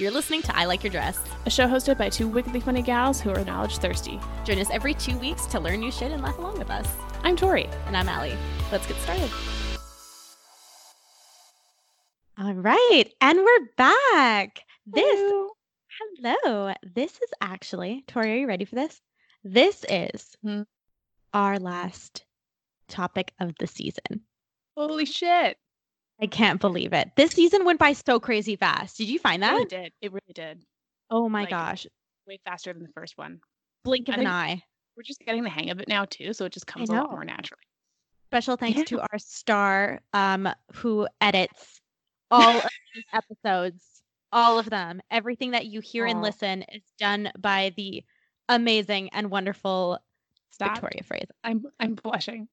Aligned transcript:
You're 0.00 0.10
listening 0.12 0.40
to 0.42 0.56
I 0.56 0.64
Like 0.64 0.82
Your 0.82 0.90
Dress, 0.90 1.20
a 1.44 1.50
show 1.50 1.66
hosted 1.68 1.98
by 1.98 2.08
two 2.08 2.26
wickedly 2.26 2.58
funny 2.58 2.80
gals 2.80 3.20
who 3.20 3.28
are 3.32 3.44
knowledge 3.44 3.76
thirsty. 3.76 4.18
Join 4.44 4.58
us 4.58 4.70
every 4.70 4.94
two 4.94 5.18
weeks 5.18 5.44
to 5.48 5.60
learn 5.60 5.80
new 5.80 5.92
shit 5.92 6.10
and 6.10 6.22
laugh 6.22 6.38
along 6.38 6.58
with 6.58 6.70
us. 6.70 6.88
I'm 7.22 7.36
Tori. 7.36 7.68
And 7.84 7.94
I'm 7.94 8.08
Allie. 8.08 8.34
Let's 8.72 8.86
get 8.86 8.96
started. 8.96 9.28
All 12.38 12.54
right. 12.54 13.04
And 13.20 13.40
we're 13.40 13.66
back. 13.76 14.60
This, 14.86 15.20
Hello. 15.20 15.50
hello. 16.22 16.74
This 16.94 17.12
is 17.12 17.28
actually, 17.42 18.02
Tori, 18.06 18.32
are 18.32 18.36
you 18.36 18.46
ready 18.48 18.64
for 18.64 18.76
this? 18.76 19.02
This 19.44 19.84
is 19.86 20.34
Hmm. 20.42 20.62
our 21.34 21.58
last 21.58 22.24
topic 22.88 23.34
of 23.38 23.52
the 23.58 23.66
season. 23.66 24.22
Holy 24.78 25.04
shit. 25.04 25.58
I 26.22 26.26
can't 26.26 26.60
believe 26.60 26.92
it. 26.92 27.10
This 27.16 27.30
season 27.32 27.64
went 27.64 27.78
by 27.78 27.92
so 27.94 28.20
crazy 28.20 28.56
fast. 28.56 28.98
Did 28.98 29.08
you 29.08 29.18
find 29.18 29.42
It 29.42 29.46
that? 29.46 29.52
really 29.52 29.64
did. 29.66 29.92
It 30.00 30.12
really 30.12 30.32
did. 30.34 30.64
Oh 31.10 31.28
my 31.28 31.40
Like- 31.42 31.50
gosh. 31.50 31.86
Way 32.26 32.38
faster 32.44 32.72
than 32.72 32.82
the 32.82 32.92
first 32.94 33.16
one. 33.18 33.40
Blink 33.84 34.08
of 34.08 34.16
an 34.16 34.26
eye. 34.26 34.62
We're 34.96 35.02
just 35.02 35.20
getting 35.20 35.42
the 35.42 35.50
hang 35.50 35.70
of 35.70 35.80
it 35.80 35.88
now 35.88 36.04
too, 36.04 36.32
so 36.32 36.44
it 36.44 36.52
just 36.52 36.66
comes 36.66 36.90
a 36.90 36.92
lot 36.92 37.10
more 37.10 37.24
naturally. 37.24 37.62
Special 38.26 38.56
thanks 38.56 38.78
Yeah. 38.78 38.84
to 38.84 39.00
our 39.00 39.18
star 39.18 40.00
um 40.12 40.48
who 40.74 41.08
edits 41.20 41.80
all 42.30 42.58
of 42.58 42.66
these 42.94 43.04
episodes. 43.12 44.02
All 44.32 44.58
of 44.60 44.70
them. 44.70 45.00
Everything 45.10 45.52
that 45.52 45.66
you 45.66 45.80
hear 45.80 46.06
and 46.06 46.22
listen 46.22 46.62
is 46.70 46.82
done 46.98 47.32
by 47.38 47.72
the 47.76 48.04
amazing 48.48 49.08
and 49.12 49.30
wonderful 49.30 49.98
Stop. 50.50 50.74
Victoria 50.74 51.02
Fraser. 51.02 51.34
I'm 51.42 51.64
I'm 51.80 51.94
blushing. 51.94 52.46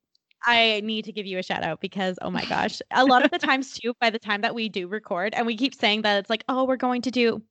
I 0.46 0.82
need 0.84 1.05
to 1.05 1.12
give 1.12 1.26
you 1.26 1.38
a 1.40 1.44
shout 1.44 1.64
out 1.64 1.82
because 1.82 2.18
oh 2.22 2.30
my 2.30 2.46
gosh, 2.46 2.82
a 2.91 3.05
lot 3.05 3.26
of 3.26 3.32
the 3.32 3.40
times 3.40 3.73
too, 3.73 3.94
by 4.00 4.09
the 4.09 4.20
time 4.20 4.41
that 4.41 4.55
we 4.55 4.70
do 4.70 4.88
record, 4.88 5.34
and 5.34 5.46
we 5.46 5.58
keep 5.58 5.73
saying 5.76 6.04
that 6.04 6.20
it's 6.20 6.30
like, 6.30 6.44
oh, 6.48 6.66
we're 6.66 6.77
going 6.77 7.02
to 7.04 7.12
do, 7.12 7.41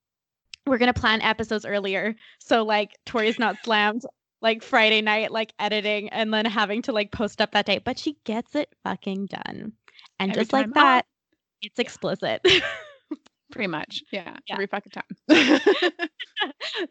we're 0.66 0.78
gonna 0.78 0.92
plan 0.94 1.20
episodes 1.22 1.64
earlier, 1.66 2.14
so 2.38 2.64
like 2.64 2.92
Tori's 3.04 3.38
not 3.38 3.56
slammed 3.64 4.02
like 4.42 4.62
Friday 4.62 5.00
night, 5.02 5.32
like 5.32 5.52
editing 5.58 6.08
and 6.10 6.32
then 6.32 6.44
having 6.44 6.82
to 6.82 6.92
like 6.92 7.10
post 7.10 7.40
up 7.40 7.52
that 7.52 7.66
day, 7.66 7.78
but 7.78 7.98
she 7.98 8.16
gets 8.24 8.54
it 8.54 8.68
fucking 8.84 9.26
done, 9.26 9.72
and 10.18 10.30
Every 10.30 10.42
just 10.42 10.52
like 10.52 10.66
time. 10.66 10.72
Oh. 10.76 10.80
that, 10.80 11.06
Oh. 11.08 11.58
it's 11.62 11.78
explicit. 11.78 12.46
Pretty 13.52 13.68
much. 13.68 14.02
Yeah. 14.12 14.36
Yeah. 14.48 14.54
Every 14.54 14.66
fucking 14.66 14.92
time. 14.92 15.04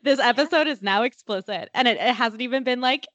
this 0.04 0.20
episode 0.20 0.68
is 0.68 0.82
now 0.82 1.04
explicit 1.04 1.70
and 1.74 1.88
it, 1.88 1.98
it 1.98 2.16
hasn't 2.16 2.42
even 2.42 2.64
been 2.64 2.80
like 2.80 3.06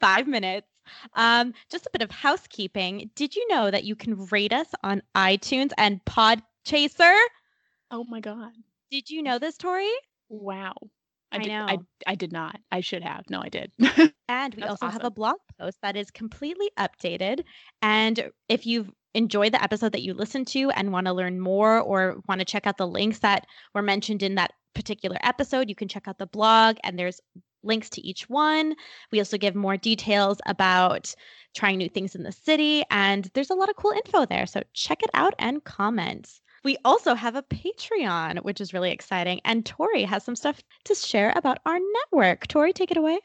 five 0.00 0.26
minutes 0.26 0.66
um 1.14 1.52
just 1.70 1.86
a 1.86 1.90
bit 1.92 2.02
of 2.02 2.10
housekeeping 2.10 3.10
did 3.14 3.34
you 3.34 3.46
know 3.48 3.70
that 3.70 3.84
you 3.84 3.94
can 3.96 4.26
rate 4.26 4.52
us 4.52 4.68
on 4.82 5.02
itunes 5.16 5.70
and 5.78 6.04
podchaser 6.04 7.18
oh 7.90 8.04
my 8.04 8.20
god. 8.20 8.52
did 8.90 9.08
you 9.08 9.22
know 9.22 9.38
this 9.38 9.56
tori 9.56 9.90
Wow. 10.28 10.74
I 11.30 11.38
did, 11.38 11.48
know. 11.48 11.66
I 12.06 12.14
did 12.14 12.32
not. 12.32 12.58
I 12.72 12.80
should 12.80 13.02
have. 13.02 13.24
No, 13.28 13.40
I 13.40 13.48
did. 13.48 13.70
and 14.28 14.54
we 14.54 14.62
That's 14.62 14.70
also 14.70 14.88
have 14.88 15.04
a 15.04 15.10
blog 15.10 15.36
post 15.60 15.78
that 15.82 15.96
is 15.96 16.10
completely 16.10 16.70
updated 16.78 17.44
and 17.82 18.30
if 18.48 18.66
you've 18.66 18.90
enjoyed 19.14 19.52
the 19.52 19.62
episode 19.62 19.92
that 19.92 20.02
you 20.02 20.14
listened 20.14 20.46
to 20.46 20.70
and 20.70 20.92
want 20.92 21.06
to 21.06 21.12
learn 21.12 21.40
more 21.40 21.80
or 21.80 22.20
want 22.28 22.38
to 22.40 22.44
check 22.44 22.66
out 22.66 22.76
the 22.76 22.86
links 22.86 23.18
that 23.20 23.46
were 23.74 23.82
mentioned 23.82 24.22
in 24.22 24.36
that 24.36 24.52
particular 24.74 25.16
episode 25.22 25.68
you 25.68 25.74
can 25.74 25.88
check 25.88 26.06
out 26.06 26.18
the 26.18 26.26
blog 26.26 26.76
and 26.84 26.98
there's 26.98 27.20
links 27.68 27.88
to 27.90 28.04
each 28.06 28.28
one 28.28 28.74
we 29.12 29.18
also 29.20 29.38
give 29.38 29.54
more 29.54 29.76
details 29.76 30.40
about 30.46 31.14
trying 31.54 31.78
new 31.78 31.88
things 31.88 32.14
in 32.14 32.22
the 32.24 32.32
city 32.32 32.84
and 32.90 33.30
there's 33.34 33.50
a 33.50 33.54
lot 33.54 33.70
of 33.70 33.76
cool 33.76 33.92
info 33.92 34.24
there 34.26 34.46
so 34.46 34.62
check 34.74 35.02
it 35.02 35.10
out 35.14 35.34
and 35.38 35.64
comment 35.64 36.40
we 36.64 36.76
also 36.84 37.14
have 37.14 37.36
a 37.36 37.42
patreon 37.44 38.42
which 38.44 38.60
is 38.60 38.74
really 38.74 38.90
exciting 38.90 39.40
and 39.44 39.64
tori 39.66 40.02
has 40.02 40.24
some 40.24 40.36
stuff 40.36 40.60
to 40.84 40.94
share 40.94 41.32
about 41.36 41.58
our 41.66 41.78
network 41.94 42.46
tori 42.48 42.72
take 42.72 42.90
it 42.90 42.96
away 42.96 43.18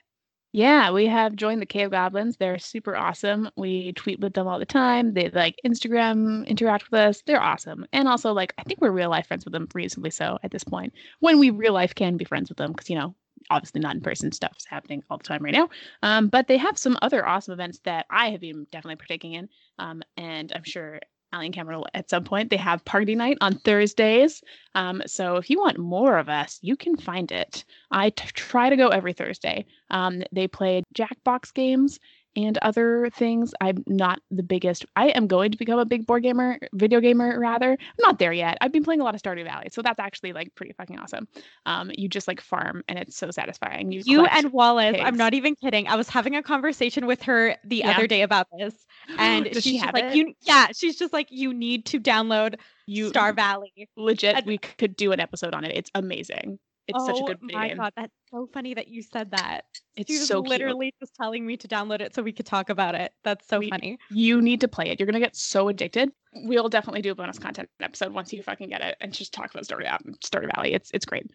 Yeah, 0.53 0.92
we 0.92 1.08
have 1.08 1.36
joined 1.36 1.62
the 1.62 1.66
Cave 1.66 1.90
Goblins. 1.92 2.38
They're 2.38 2.59
super 2.59 2.96
awesome. 2.96 3.50
We 3.58 3.92
tweet 3.94 4.20
with 4.20 4.34
them 4.36 4.48
all 4.48 4.59
the 4.59 4.66
time. 4.66 5.14
They 5.14 5.30
like 5.30 5.56
Instagram 5.66 6.46
interact 6.48 6.92
with 6.92 7.00
us. 7.00 7.22
They're 7.26 7.42
awesome. 7.42 7.86
And 7.92 8.08
also, 8.08 8.34
like, 8.34 8.53
I 8.59 8.64
think 8.64 8.80
we're 8.80 8.92
real 8.92 9.09
life 9.09 9.28
friends 9.28 9.46
with 9.46 9.52
them 9.53 9.68
reasonably 9.74 10.12
so 10.12 10.38
at 10.44 10.52
this 10.52 10.64
point. 10.64 10.94
When 11.20 11.40
we 11.40 11.50
real 11.50 11.74
life 11.74 11.96
can 11.96 12.18
be 12.18 12.26
friends 12.26 12.50
with 12.50 12.58
them, 12.59 12.72
because 12.72 12.90
you 12.90 12.98
know, 12.98 13.16
obviously 13.50 13.81
not 13.81 13.96
in 13.96 14.02
person 14.02 14.31
stuff 14.31 14.54
is 14.58 14.66
happening 14.66 15.04
all 15.09 15.18
the 15.18 15.24
time 15.24 15.44
right 15.44 15.54
now. 15.54 15.70
Um, 16.02 16.28
but 16.28 16.48
they 16.48 16.58
have 16.58 16.78
some 16.78 16.98
other 17.02 17.26
awesome 17.26 17.54
events 17.54 17.80
that 17.86 18.06
I 18.09 18.30
have 18.31 18.42
been 18.42 18.66
definitely 18.72 18.98
partaking 18.98 19.34
in. 19.34 19.50
Um, 19.80 20.04
and 20.18 20.52
I'm 20.54 20.64
sure 20.64 21.00
Allie 21.34 21.48
and 21.48 21.56
Cameron 21.56 21.80
will 21.80 21.88
at 21.94 22.09
some 22.09 22.24
point. 22.24 22.50
They 22.50 22.58
have 22.58 22.86
party 22.86 23.16
night 23.16 23.38
on 23.42 23.56
Thursdays. 23.56 24.44
Um, 24.76 25.02
so 25.08 25.38
if 25.38 25.50
you 25.50 25.59
want 25.59 25.80
more 25.80 26.18
of 26.18 26.30
us, 26.30 26.59
you 26.62 26.78
can 26.78 26.96
find 26.96 27.32
it. 27.32 27.66
I 27.92 28.12
t- 28.12 28.30
try 28.34 28.70
to 28.70 28.78
go 28.78 28.90
every 28.90 29.14
Thursday. 29.14 29.66
Um, 29.90 30.24
they 30.32 30.48
play 30.48 30.84
Jackbox 30.96 31.53
games 31.53 32.00
and 32.36 32.58
other 32.60 33.10
things. 33.14 33.54
I'm 33.62 33.84
not 33.88 34.20
the 34.32 34.44
biggest. 34.44 34.86
I 34.96 35.10
am 35.10 35.28
going 35.28 35.52
to 35.52 35.58
become 35.58 35.80
a 35.80 35.86
big 35.86 36.06
board 36.08 36.24
gamer, 36.24 36.58
video 36.74 37.00
gamer 37.00 37.40
rather. 37.40 37.72
I'm 37.72 37.78
not 38.00 38.20
there 38.20 38.34
yet. 38.34 38.58
I've 38.62 38.72
been 38.72 38.84
playing 38.84 39.02
a 39.02 39.04
lot 39.04 39.16
of 39.16 39.22
Stardew 39.22 39.44
Valley, 39.44 39.68
so 39.72 39.82
that's 39.82 40.00
actually 40.00 40.34
like 40.34 40.54
pretty 40.56 40.74
fucking 40.74 40.98
awesome. 40.98 41.28
Um, 41.66 41.92
you 41.96 42.10
just 42.10 42.28
like 42.28 42.42
farm, 42.42 42.84
and 42.88 42.98
it's 42.98 43.16
so 43.18 43.30
satisfying. 43.32 43.92
You, 43.92 44.02
You 44.06 44.26
and 44.26 44.52
Wallace, 44.52 44.98
I'm 45.00 45.18
not 45.18 45.34
even 45.34 45.56
kidding. 45.56 45.88
I 45.88 45.96
was 45.96 46.10
having 46.10 46.36
a 46.36 46.44
conversation 46.44 47.06
with 47.06 47.22
her 47.24 47.56
the 47.64 47.78
Yeah. 47.78 47.92
other 47.92 48.08
day 48.08 48.22
about 48.24 48.48
this, 48.58 48.74
and 49.18 49.48
she's 49.54 49.64
she 49.64 49.80
like, 49.82 50.04
it? 50.06 50.16
"You, 50.16 50.34
yeah." 50.42 50.68
She's 50.74 50.98
just 50.98 51.14
like, 51.14 51.28
"You 51.30 51.54
need 51.54 51.86
to 51.88 52.00
download 52.00 52.56
you 52.88 53.12
Stardew 53.12 53.36
Valley." 53.36 53.90
legit. 53.96 54.36
and- 54.38 54.46
we 54.46 54.58
could 54.58 54.96
do 54.96 55.12
an 55.12 55.20
episode 55.20 55.54
on 55.54 55.64
it. 55.64 55.76
It's 55.76 55.92
amazing. 55.96 56.60
It's 56.88 56.98
oh 57.02 57.06
such 57.08 57.20
a 57.22 57.24
good 57.24 57.40
video 57.42 57.58
my 57.60 57.74
god, 57.76 57.94
that's 57.96 58.12
so 58.30 58.48
funny 58.54 58.74
that 58.74 58.88
you 58.90 59.02
said 59.02 59.32
that. 59.32 59.62
It's 59.96 60.12
she 60.12 60.20
was 60.20 60.28
so 60.28 60.42
cute. 60.42 60.50
literally 60.50 60.94
just 61.00 61.16
telling 61.16 61.46
me 61.46 61.56
to 61.58 61.68
download 61.68 62.02
it 62.02 62.14
so 62.14 62.22
we 62.22 62.32
could 62.34 62.46
talk 62.46 62.70
about 62.70 62.94
it. 62.96 63.14
That's 63.24 63.48
so 63.48 63.60
We- 63.60 63.70
funny. 63.70 63.98
you 64.12 64.42
need 64.42 64.62
to 64.62 64.68
play 64.68 64.90
it. 64.90 65.00
You're 65.00 65.06
gonna 65.08 65.20
get 65.20 65.36
so 65.36 65.70
addicted. 65.70 66.12
We'll 66.34 66.68
definitely 66.70 67.02
do 67.02 67.12
a 67.12 67.16
bonus 67.16 67.40
content 67.40 67.70
episode 67.80 68.12
once 68.14 68.34
you 68.34 68.44
fucking 68.44 68.70
get 68.70 68.82
it 68.82 68.98
and 69.00 69.14
just 69.14 69.34
talk 69.34 69.52
about 69.52 69.64
Stardew 69.66 69.88
Stardew 70.26 70.54
Valley. 70.56 70.74
It's 70.74 70.92
it's 70.94 71.06
great. 71.06 71.26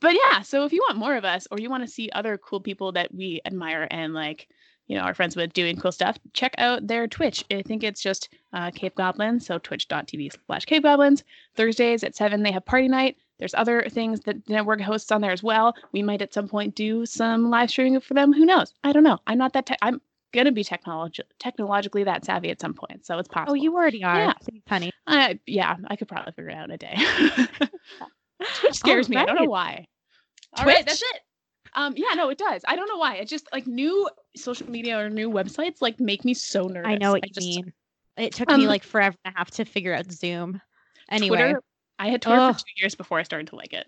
But 0.00 0.14
yeah, 0.14 0.42
so 0.42 0.64
if 0.64 0.72
you 0.72 0.84
want 0.88 0.98
more 0.98 1.16
of 1.16 1.24
us 1.24 1.48
or 1.50 1.58
you 1.58 1.70
want 1.70 1.82
to 1.84 1.88
see 1.90 2.10
other 2.12 2.36
cool 2.38 2.60
people 2.60 2.92
that 2.92 3.12
we 3.12 3.40
admire 3.44 3.88
and 3.90 4.12
like, 4.14 4.46
you 4.86 4.96
know, 4.96 5.02
are 5.02 5.14
friends 5.14 5.34
with 5.34 5.52
doing 5.52 5.76
cool 5.76 5.90
stuff, 5.92 6.16
check 6.32 6.54
out 6.58 6.86
their 6.86 7.08
Twitch. 7.08 7.44
I 7.50 7.62
think 7.62 7.82
it's 7.82 8.02
just 8.02 8.28
uh, 8.52 8.70
Cave 8.70 8.94
Goblins, 8.94 9.46
so 9.46 9.58
twitch.tv 9.58 10.32
slash 10.46 10.64
Cave 10.66 10.82
Goblins. 10.82 11.24
Thursdays 11.56 12.04
at 12.04 12.14
seven 12.14 12.42
they 12.42 12.52
have 12.52 12.64
party 12.66 12.86
night. 12.88 13.16
There's 13.40 13.54
other 13.54 13.82
things 13.90 14.20
that 14.20 14.44
the 14.46 14.52
network 14.52 14.80
hosts 14.80 15.10
on 15.10 15.20
there 15.20 15.32
as 15.32 15.42
well. 15.42 15.74
We 15.92 16.02
might 16.02 16.22
at 16.22 16.32
some 16.32 16.46
point 16.46 16.74
do 16.76 17.04
some 17.06 17.50
live 17.50 17.70
streaming 17.70 18.00
for 18.00 18.14
them. 18.14 18.32
Who 18.32 18.44
knows? 18.44 18.72
I 18.84 18.92
don't 18.92 19.02
know. 19.02 19.18
I'm 19.26 19.38
not 19.38 19.54
that. 19.54 19.66
Te- 19.66 19.74
I'm 19.82 20.00
gonna 20.32 20.52
be 20.52 20.62
technolog- 20.62 21.18
technologically 21.40 22.04
that 22.04 22.24
savvy 22.24 22.50
at 22.50 22.60
some 22.60 22.74
point, 22.74 23.04
so 23.04 23.18
it's 23.18 23.28
possible. 23.28 23.52
Oh, 23.52 23.54
you 23.54 23.74
already 23.74 24.04
are. 24.04 24.16
Yeah. 24.18 24.32
Please, 24.34 24.62
honey. 24.68 24.92
Uh, 25.06 25.34
yeah, 25.46 25.76
I 25.88 25.96
could 25.96 26.06
probably 26.06 26.32
figure 26.32 26.50
it 26.50 26.54
out 26.54 26.66
in 26.66 26.70
a 26.70 26.78
day. 26.78 26.96
Twitch 28.60 28.74
scares 28.74 29.08
me. 29.08 29.16
I 29.16 29.24
don't 29.24 29.36
know 29.36 29.50
why. 29.50 29.86
All 30.56 30.64
right, 30.64 30.84
that's 30.86 31.02
it. 31.02 31.20
Um, 31.74 31.94
yeah, 31.96 32.14
no, 32.14 32.30
it 32.30 32.38
does. 32.38 32.62
I 32.66 32.74
don't 32.76 32.88
know 32.88 32.96
why. 32.98 33.16
It 33.16 33.28
just 33.28 33.46
like 33.52 33.66
new 33.66 34.08
social 34.36 34.68
media 34.68 34.98
or 34.98 35.08
new 35.08 35.30
websites 35.30 35.76
like 35.80 36.00
make 36.00 36.24
me 36.24 36.34
so 36.34 36.64
nervous. 36.66 36.88
I 36.90 36.96
know 36.96 37.12
what 37.12 37.26
you 37.26 37.32
just- 37.32 37.46
mean. 37.46 37.72
It 38.16 38.34
took 38.34 38.50
Um, 38.50 38.60
me 38.60 38.66
like 38.66 38.82
forever 38.82 39.16
and 39.24 39.34
a 39.34 39.38
half 39.38 39.50
to 39.52 39.64
figure 39.64 39.94
out 39.94 40.10
Zoom. 40.10 40.60
Anyway, 41.10 41.38
Twitter. 41.38 41.62
I 42.00 42.08
had 42.08 42.22
Twitter 42.22 42.40
Ugh. 42.40 42.54
for 42.54 42.60
two 42.60 42.72
years 42.76 42.94
before 42.96 43.18
I 43.18 43.22
started 43.22 43.48
to 43.48 43.56
like 43.56 43.72
it. 43.72 43.86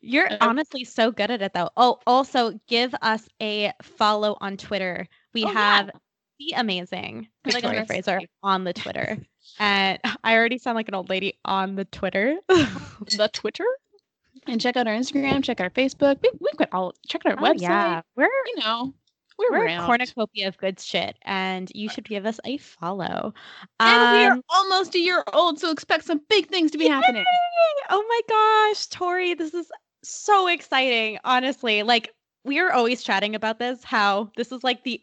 You're 0.00 0.28
honestly 0.40 0.84
so 0.84 1.10
good 1.12 1.30
at 1.30 1.42
it 1.42 1.52
though. 1.52 1.68
Oh, 1.76 1.98
also 2.06 2.58
give 2.68 2.94
us 3.02 3.28
a 3.40 3.72
follow 3.82 4.36
on 4.40 4.56
Twitter. 4.56 5.06
We 5.34 5.44
Oh, 5.44 5.48
yeah. 5.52 5.52
have 5.76 5.90
the 6.38 6.54
amazing 6.56 7.28
Victoria 7.44 7.84
Fraser 7.84 8.18
on 8.42 8.64
the 8.64 8.72
Twitter. 8.72 9.18
And 9.58 9.98
I 10.24 10.34
already 10.36 10.56
sound 10.56 10.76
like 10.76 10.88
an 10.88 10.94
old 10.94 11.10
lady 11.10 11.38
on 11.44 11.76
the 11.76 11.84
Twitter. 11.84 12.36
The 12.48 13.28
Twitter. 13.32 13.64
And 14.46 14.58
check 14.60 14.76
out 14.76 14.86
our 14.86 14.94
Instagram, 14.94 15.42
check 15.44 15.60
out 15.60 15.64
our 15.64 15.70
Facebook. 15.70 16.16
We, 16.22 16.30
we've 16.40 16.56
got 16.56 16.68
all 16.72 16.94
check 17.08 17.26
out 17.26 17.32
our 17.38 17.44
Oh, 17.46 17.52
website. 17.52 17.60
yeah. 17.62 18.00
We're 18.16 18.24
You 18.46 18.56
know, 18.60 18.94
we're, 19.50 19.58
we're 19.58 19.66
a 19.66 19.86
cornucopia 19.86 20.48
of 20.48 20.58
good 20.58 20.78
shit 20.78 21.16
and 21.22 21.70
you 21.74 21.88
should 21.88 22.08
give 22.08 22.26
us 22.26 22.38
a 22.44 22.58
follow. 22.58 23.34
And 23.80 24.12
we 24.12 24.24
are 24.24 24.32
Um, 24.32 24.42
almost 24.50 24.94
a 24.94 24.98
year 24.98 25.24
old, 25.32 25.58
so 25.58 25.70
expect 25.70 26.04
some 26.04 26.20
big 26.28 26.48
things 26.48 26.70
to 26.72 26.78
be 26.78 26.88
happening. 26.88 27.24
Oh 27.88 28.04
my 28.08 28.20
gosh, 28.28 28.86
Tori, 28.86 29.34
this 29.34 29.54
is 29.54 29.70
so 30.02 30.46
exciting. 30.48 31.18
Honestly, 31.24 31.82
like 31.82 32.12
we 32.44 32.58
are 32.58 32.72
always 32.72 33.02
chatting 33.02 33.34
about 33.34 33.58
this, 33.58 33.82
how 33.84 34.30
this 34.36 34.52
is 34.52 34.62
like 34.62 34.84
the 34.84 35.00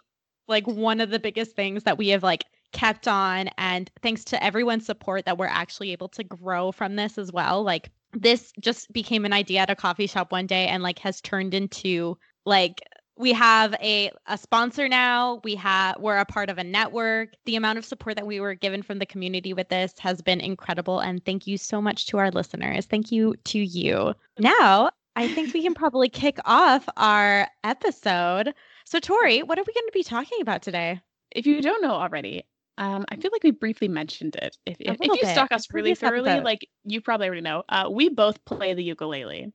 like 0.48 0.66
one 0.66 1.01
of 1.01 1.10
the 1.10 1.19
biggest 1.19 1.56
things 1.56 1.84
that 1.84 1.98
we 1.98 2.10
have 2.10 2.24
like 2.24 2.45
kept 2.74 3.07
on 3.07 3.50
and 3.57 3.89
thanks 4.01 4.24
to 4.25 4.44
everyone's 4.44 4.86
support 4.86 5.25
that 5.25 5.38
we're 5.38 5.45
actually 5.45 5.92
able 5.92 6.10
to 6.10 6.24
grow 6.24 6.72
from 6.72 6.95
this 6.95 7.18
as 7.18 7.31
well. 7.31 7.63
Like 7.63 7.92
this 8.13 8.54
just 8.60 8.92
became 8.94 9.25
an 9.25 9.34
idea 9.34 9.62
at 9.62 9.69
a 9.69 9.75
coffee 9.75 10.07
shop 10.07 10.31
one 10.31 10.48
day 10.48 10.68
and 10.68 10.84
like 10.84 11.00
has 11.00 11.22
turned 11.22 11.54
into 11.54 12.18
like 12.45 12.81
we 13.17 13.33
have 13.33 13.73
a, 13.81 14.11
a 14.27 14.37
sponsor 14.37 14.87
now. 14.87 15.41
We 15.43 15.55
have 15.55 15.97
we're 15.99 16.17
a 16.17 16.25
part 16.25 16.49
of 16.49 16.57
a 16.57 16.63
network. 16.63 17.29
The 17.45 17.55
amount 17.55 17.77
of 17.77 17.85
support 17.85 18.15
that 18.15 18.27
we 18.27 18.39
were 18.39 18.53
given 18.53 18.81
from 18.83 18.99
the 18.99 19.05
community 19.05 19.53
with 19.53 19.69
this 19.69 19.93
has 19.99 20.21
been 20.21 20.39
incredible. 20.39 20.99
And 20.99 21.23
thank 21.25 21.47
you 21.47 21.57
so 21.57 21.81
much 21.81 22.05
to 22.07 22.17
our 22.17 22.31
listeners. 22.31 22.85
Thank 22.85 23.11
you 23.11 23.35
to 23.45 23.59
you. 23.59 24.13
Now 24.39 24.91
I 25.15 25.27
think 25.33 25.53
we 25.53 25.63
can 25.63 25.73
probably 25.73 26.09
kick 26.09 26.37
off 26.45 26.87
our 26.95 27.47
episode. 27.63 28.53
So 28.85 28.99
Tori, 28.99 29.41
what 29.41 29.57
are 29.57 29.63
we 29.65 29.73
going 29.73 29.87
to 29.87 29.91
be 29.93 30.03
talking 30.03 30.41
about 30.41 30.61
today? 30.61 31.01
If 31.31 31.47
you 31.47 31.61
don't 31.61 31.81
know 31.81 31.91
already, 31.91 32.45
um, 32.77 33.03
I 33.09 33.15
feel 33.15 33.31
like 33.33 33.43
we 33.43 33.51
briefly 33.51 33.87
mentioned 33.87 34.35
it. 34.35 34.55
If, 34.65 34.77
if, 34.79 34.97
if 35.01 35.07
you 35.07 35.17
bit. 35.21 35.31
stalk 35.31 35.51
us 35.51 35.73
really 35.73 35.95
thoroughly, 35.95 36.39
like 36.41 36.69
you 36.85 37.01
probably 37.01 37.27
already 37.27 37.41
know, 37.41 37.63
uh, 37.67 37.89
we 37.91 38.09
both 38.09 38.43
play 38.45 38.75
the 38.75 38.83
ukulele, 38.83 39.51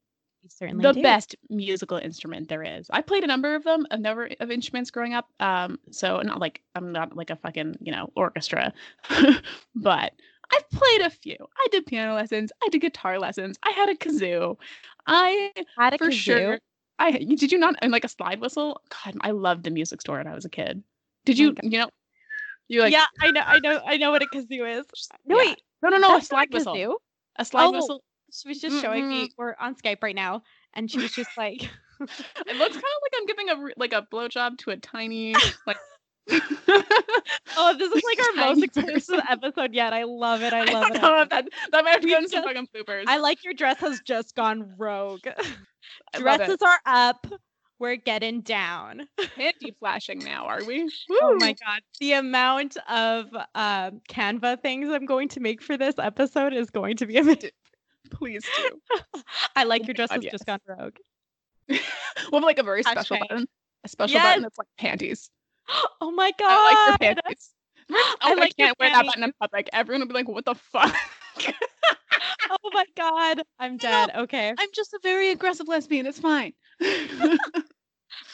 Certainly 0.49 0.83
the 0.83 0.93
do. 0.93 1.03
best 1.03 1.37
musical 1.51 1.99
instrument 1.99 2.49
there 2.49 2.63
is. 2.63 2.89
I 2.91 3.01
played 3.03 3.25
a 3.25 3.29
number 3.29 3.55
of 3.55 3.65
them, 3.65 3.87
a 3.91 3.97
number 3.99 4.29
of 4.41 4.51
instruments 4.51 4.91
growing 4.91 5.15
up. 5.15 5.29
Um, 5.41 5.79
so 5.91 6.21
not 6.21 6.41
like 6.41 6.63
I'm 6.75 6.93
not 6.93 7.17
like 7.17 7.31
a 7.31 7.37
fucking 7.37 7.77
you 7.81 7.93
know 7.93 8.11
orchestra, 8.17 8.73
but 9.75 10.13
I've 10.53 10.71
played 10.71 11.01
a 11.03 11.11
few. 11.11 11.37
I 11.41 11.67
did 11.71 11.87
piano 11.87 12.15
lessons. 12.15 12.53
I 12.63 12.69
did 12.69 12.81
guitar 12.81 13.19
lessons. 13.19 13.59
I 13.63 13.71
had 13.71 13.89
a 13.89 13.95
kazoo. 13.95 14.57
I 15.07 15.53
Had 15.79 15.95
a 15.95 15.99
for 15.99 16.09
kazoo. 16.09 16.13
sure. 16.13 16.59
I 16.99 17.13
did 17.13 17.51
you 17.53 17.59
not 17.59 17.75
and 17.81 17.93
like 17.93 18.05
a 18.05 18.09
slide 18.09 18.41
whistle? 18.41 18.81
God, 19.05 19.17
I 19.23 19.31
loved 19.31 19.65
the 19.65 19.71
music 19.71 20.01
store 20.01 20.19
when 20.19 20.27
I 20.27 20.35
was 20.35 20.45
a 20.45 20.51
kid. 20.51 20.83
Did 21.25 21.39
Oh 21.39 21.43
you? 21.43 21.55
You 21.63 21.79
know, 21.79 21.89
you 22.69 22.81
like 22.81 22.93
yeah, 22.93 23.07
I 23.21 23.31
know, 23.31 23.41
I 23.47 23.59
know, 23.61 23.81
I 23.87 23.97
know 23.97 24.11
what 24.11 24.23
a 24.23 24.27
kazoo 24.27 24.79
is. 24.81 24.87
No, 25.27 25.37
yeah. 25.37 25.51
wait, 25.51 25.63
no, 25.83 25.89
no, 25.91 25.99
no, 25.99 26.09
a 26.09 26.13
that's 26.13 26.31
not 26.31 26.39
slide 26.39 26.53
whistle. 26.53 26.97
A 27.37 27.45
slide 27.45 27.67
Oh, 27.67 27.71
whistle. 27.73 28.03
She 28.33 28.49
was 28.49 28.59
just 28.61 28.81
showing 28.81 29.09
me. 29.09 29.27
Mm-mm. 29.27 29.33
We're 29.37 29.55
on 29.61 29.75
Skype 29.75 30.03
right 30.03 30.15
now, 30.15 30.43
and 30.75 30.91
she 30.91 30.99
was 30.99 31.13
just 31.13 31.31
like, 31.37 31.63
It 31.63 31.69
looks 32.01 32.75
kind 32.75 32.77
of 32.77 33.03
like 33.03 33.13
I'm 33.17 33.27
giving 33.27 33.49
a 33.51 33.57
like 33.77 33.93
a 33.93 34.07
blowjob 34.13 34.59
to 34.59 34.71
a 34.71 34.77
tiny 34.77 35.35
like. 35.67 35.77
"Oh, 36.31 37.75
this 37.77 37.93
is 37.93 38.03
like 38.05 38.27
our 38.27 38.47
most 38.55 38.63
exclusive 38.63 39.21
episode 39.31 39.75
yet. 39.75 39.93
I 39.93 40.05
love 40.05 40.43
it. 40.43 40.53
I 40.53 40.61
I 40.61 40.65
love 40.73 40.87
don't 40.89 40.97
it. 40.97 41.03
know 41.03 41.25
that 41.29 41.49
that 41.73 41.85
might 41.85 41.91
have 41.91 42.01
to 42.01 42.09
go 42.09 42.17
in 42.19 42.29
some 42.29 42.43
just- 42.43 42.49
fucking 42.49 42.69
bloopers. 42.75 43.05
I 43.07 43.19
like 43.19 43.45
your 43.45 43.55
dress 43.55 43.79
has 43.81 44.01
just 44.01 44.35
gone 44.35 44.75
rogue. 44.79 45.27
I. 46.15 46.19
Dresses 46.19 46.59
are 46.63 46.79
up. 46.87 47.27
We're 47.79 47.97
getting 47.97 48.43
down. 48.43 49.09
Panty 49.19 49.77
flashing 49.81 50.21
now, 50.21 50.47
are 50.47 50.65
we? 50.65 50.89
Oh 51.11 51.37
my 51.41 51.55
god, 51.67 51.81
the 51.99 52.13
amount 52.13 52.77
of 52.89 53.27
um, 53.57 54.01
Canva 54.09 54.63
things 54.63 54.89
I'm 54.89 55.05
going 55.05 55.29
to 55.31 55.41
make 55.41 55.61
for 55.61 55.77
this 55.77 55.97
episode 55.99 56.53
is 56.53 56.71
going 56.71 56.97
to 56.99 57.07
be 57.07 57.17
amazing. 57.19 57.51
Please 58.11 58.45
do. 58.57 59.01
I 59.57 59.65
like 59.65 59.83
Oh 59.83 59.87
your 59.87 59.95
my 59.95 59.95
dress 59.95 60.09
God, 60.11 60.17
has 60.17 60.25
just 60.25 60.45
yes. 60.49 60.59
gone 60.59 60.61
rogue. 60.67 60.97
We'll 62.31 62.41
have 62.41 62.47
like 62.47 62.59
a 62.59 62.63
very 62.63 62.83
special 62.83 63.17
Hashtag. 63.17 63.29
button. 63.29 63.47
A 63.85 63.89
special 63.89 64.15
Yes. 64.15 64.25
button 64.25 64.43
that's 64.43 64.59
like 64.59 64.69
panties. 64.79 65.31
Oh 66.01 66.11
my 66.11 66.33
god, 66.39 66.51
I 66.51 66.75
like 66.75 67.01
your 67.01 67.15
panties. 67.15 67.51
I 67.91 68.17
Oh, 68.23 68.33
I, 68.33 68.35
like 68.35 68.55
your 68.59 68.67
can't 68.69 68.79
wear 68.79 68.91
that 68.91 69.07
button 69.07 69.23
in 69.25 69.33
public. 69.41 69.71
Everyone 69.73 70.01
will 70.01 70.09
be 70.09 70.15
like, 70.15 70.29
"What 70.29 70.45
the 70.45 70.55
fuck?" 70.55 70.95
Oh 72.51 72.71
my 72.73 72.85
god, 72.97 73.43
I'm 73.59 73.77
dead. 73.79 74.11
Okay. 74.15 74.53
I'm 74.57 74.69
just 74.75 74.93
a 74.93 75.01
very 75.03 75.31
aggressive 75.31 75.69
lesbian. 75.69 76.07
It's 76.07 76.19
fine. 76.21 76.53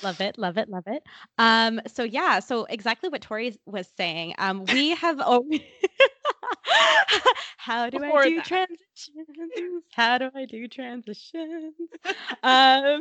Love 0.03 0.21
it, 0.21 0.39
love 0.39 0.59
it, 0.59 0.69
love 0.69 0.85
it. 0.87 1.03
Um, 1.39 1.81
so 1.87 2.05
yeah, 2.05 2.39
so 2.39 2.65
exactly 2.67 3.09
what 3.09 3.23
Tori 3.23 3.59
was 3.67 3.89
saying. 3.97 4.35
Um, 4.39 4.65
we 4.67 4.91
have 4.91 5.21
oh 5.25 5.45
how 7.57 7.91
do 7.91 7.99
Before 7.99 8.23
I 8.23 8.29
do 8.29 8.37
that. 8.37 8.47
transitions? 8.47 9.83
How 9.95 10.19
do 10.19 10.31
I 10.35 10.45
do 10.45 10.69
transitions? 10.69 11.75
um 12.43 13.01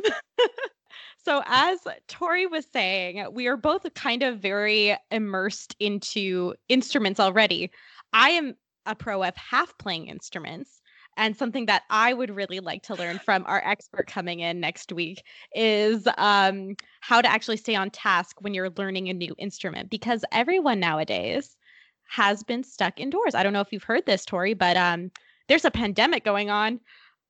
so 1.24 1.42
as 1.46 1.78
Tori 2.08 2.46
was 2.46 2.66
saying, 2.72 3.24
we 3.32 3.46
are 3.46 3.56
both 3.56 3.86
kind 3.94 4.22
of 4.22 4.40
very 4.40 4.96
immersed 5.10 5.76
into 5.78 6.54
instruments 6.68 7.20
already. 7.20 7.70
I 8.12 8.30
am 8.30 8.54
a 8.86 8.94
pro 8.94 9.22
of 9.22 9.36
half 9.36 9.76
playing 9.78 10.08
instruments. 10.08 10.80
And 11.18 11.36
something 11.36 11.66
that 11.66 11.82
I 11.90 12.14
would 12.14 12.34
really 12.34 12.60
like 12.60 12.84
to 12.84 12.94
learn 12.94 13.18
from 13.18 13.44
our 13.46 13.60
expert 13.62 14.06
coming 14.06 14.38
in 14.40 14.60
next 14.60 14.92
week 14.92 15.22
is 15.52 16.06
um, 16.16 16.76
how 17.00 17.20
to 17.20 17.30
actually 17.30 17.56
stay 17.56 17.74
on 17.74 17.90
task 17.90 18.40
when 18.40 18.54
you're 18.54 18.70
learning 18.70 19.08
a 19.08 19.12
new 19.12 19.34
instrument 19.36 19.90
because 19.90 20.24
everyone 20.32 20.78
nowadays 20.78 21.56
has 22.08 22.44
been 22.44 22.62
stuck 22.62 23.00
indoors. 23.00 23.34
I 23.34 23.42
don't 23.42 23.52
know 23.52 23.60
if 23.60 23.72
you've 23.72 23.82
heard 23.82 24.06
this, 24.06 24.24
Tori, 24.24 24.54
but 24.54 24.76
um, 24.76 25.10
there's 25.48 25.64
a 25.64 25.70
pandemic 25.70 26.24
going 26.24 26.50
on 26.50 26.80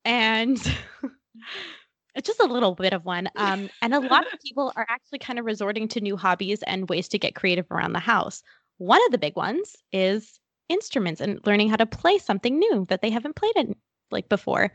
and 0.05 0.57
it's 2.15 2.27
just 2.27 2.39
a 2.39 2.45
little 2.45 2.75
bit 2.75 2.93
of 2.93 3.05
one. 3.05 3.29
Um, 3.35 3.69
and 3.81 3.93
a 3.93 3.99
lot 3.99 4.31
of 4.31 4.39
people 4.39 4.71
are 4.75 4.85
actually 4.87 5.19
kind 5.19 5.39
of 5.39 5.45
resorting 5.45 5.87
to 5.89 6.01
new 6.01 6.15
hobbies 6.15 6.61
and 6.63 6.89
ways 6.89 7.07
to 7.09 7.19
get 7.19 7.35
creative 7.35 7.65
around 7.71 7.93
the 7.93 7.99
house. 7.99 8.43
One 8.77 9.03
of 9.05 9.11
the 9.11 9.17
big 9.17 9.35
ones 9.35 9.75
is 9.91 10.38
instruments 10.69 11.21
and 11.21 11.39
learning 11.45 11.69
how 11.69 11.75
to 11.75 11.85
play 11.85 12.17
something 12.17 12.57
new 12.57 12.85
that 12.89 13.01
they 13.01 13.09
haven't 13.09 13.35
played 13.35 13.55
in 13.55 13.75
like 14.11 14.29
before. 14.29 14.71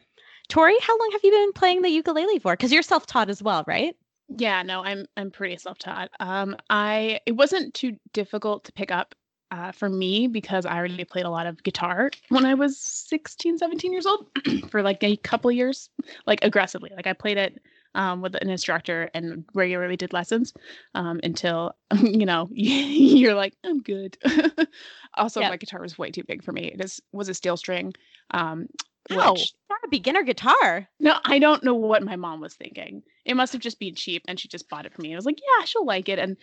Tori, 0.49 0.76
how 0.81 0.99
long 0.99 1.08
have 1.12 1.25
you 1.25 1.31
been 1.31 1.52
playing 1.52 1.82
the 1.82 1.88
ukulele 1.88 2.38
for? 2.38 2.52
Because 2.52 2.73
you're 2.73 2.82
self-taught 2.82 3.31
as 3.31 3.43
well, 3.43 3.64
right? 3.67 3.96
Yeah, 4.29 4.62
no, 4.62 4.82
I'm 4.82 5.06
I'm 5.17 5.31
pretty 5.31 5.56
self-taught. 5.56 6.11
Um, 6.20 6.56
I 6.70 7.20
it 7.26 7.32
wasn't 7.32 7.75
too 7.75 7.96
difficult 8.12 8.64
to 8.64 8.73
pick 8.73 8.91
up 8.91 9.14
uh, 9.50 9.73
for 9.73 9.88
me 9.88 10.26
because 10.26 10.67
I 10.67 10.76
already 10.76 11.05
played 11.05 11.26
a 11.26 11.31
lot 11.31 11.46
of 11.46 11.62
guitar 11.62 12.11
when 12.29 12.44
I 12.44 12.55
was 12.55 12.79
16, 12.79 13.58
17 13.58 13.93
years 13.93 14.06
old 14.06 14.26
for 14.70 14.82
like 14.82 15.02
a 15.05 15.17
couple 15.19 15.52
years, 15.52 15.91
like 16.26 16.41
aggressively. 16.43 16.91
Like 16.94 17.06
I 17.06 17.12
played 17.12 17.38
it 17.38 17.61
um, 17.94 18.23
with 18.23 18.35
an 18.37 18.50
instructor 18.50 19.11
and 19.14 19.44
regularly 19.55 19.96
did 19.96 20.12
lessons 20.12 20.52
um, 20.94 21.20
until 21.23 21.75
you 22.02 22.26
know 22.26 22.49
you're 22.52 23.35
like 23.35 23.55
I'm 23.64 23.81
good. 23.82 24.17
also, 25.14 25.41
Yep. 25.41 25.50
my 25.50 25.56
guitar 25.56 25.81
was 25.81 25.99
way 25.99 26.11
too 26.11 26.25
big 26.25 26.43
for 26.43 26.52
me. 26.52 26.64
It 26.73 26.85
is 26.85 27.00
was 27.12 27.29
a 27.29 27.35
steel 27.35 27.56
string. 27.56 27.93
Um, 28.31 28.69
Oh, 29.11 29.32
which 29.32 29.52
not 29.69 29.81
a 29.85 29.88
beginner 29.88 30.23
guitar. 30.23 30.88
no, 30.99 31.19
I 31.26 31.38
don't 31.38 31.62
know 31.62 31.75
what 31.75 32.02
my 32.02 32.17
mom 32.17 32.41
was 32.41 32.55
thinking. 32.55 33.02
It 33.26 33.35
must 33.37 33.52
have 33.52 33.61
just 33.61 33.79
been 33.79 33.94
cheap, 33.94 34.23
and 34.26 34.41
she 34.41 34.49
just 34.49 34.67
bought 34.70 34.87
it 34.87 34.94
for 34.94 35.02
me. 35.02 35.12
I 35.12 35.17
was 35.17 35.26
like, 35.26 35.38
"Yeah, 35.43 35.67
she'll 35.67 35.85
like 35.85 36.08
it." 36.08 36.19
And 36.19 36.38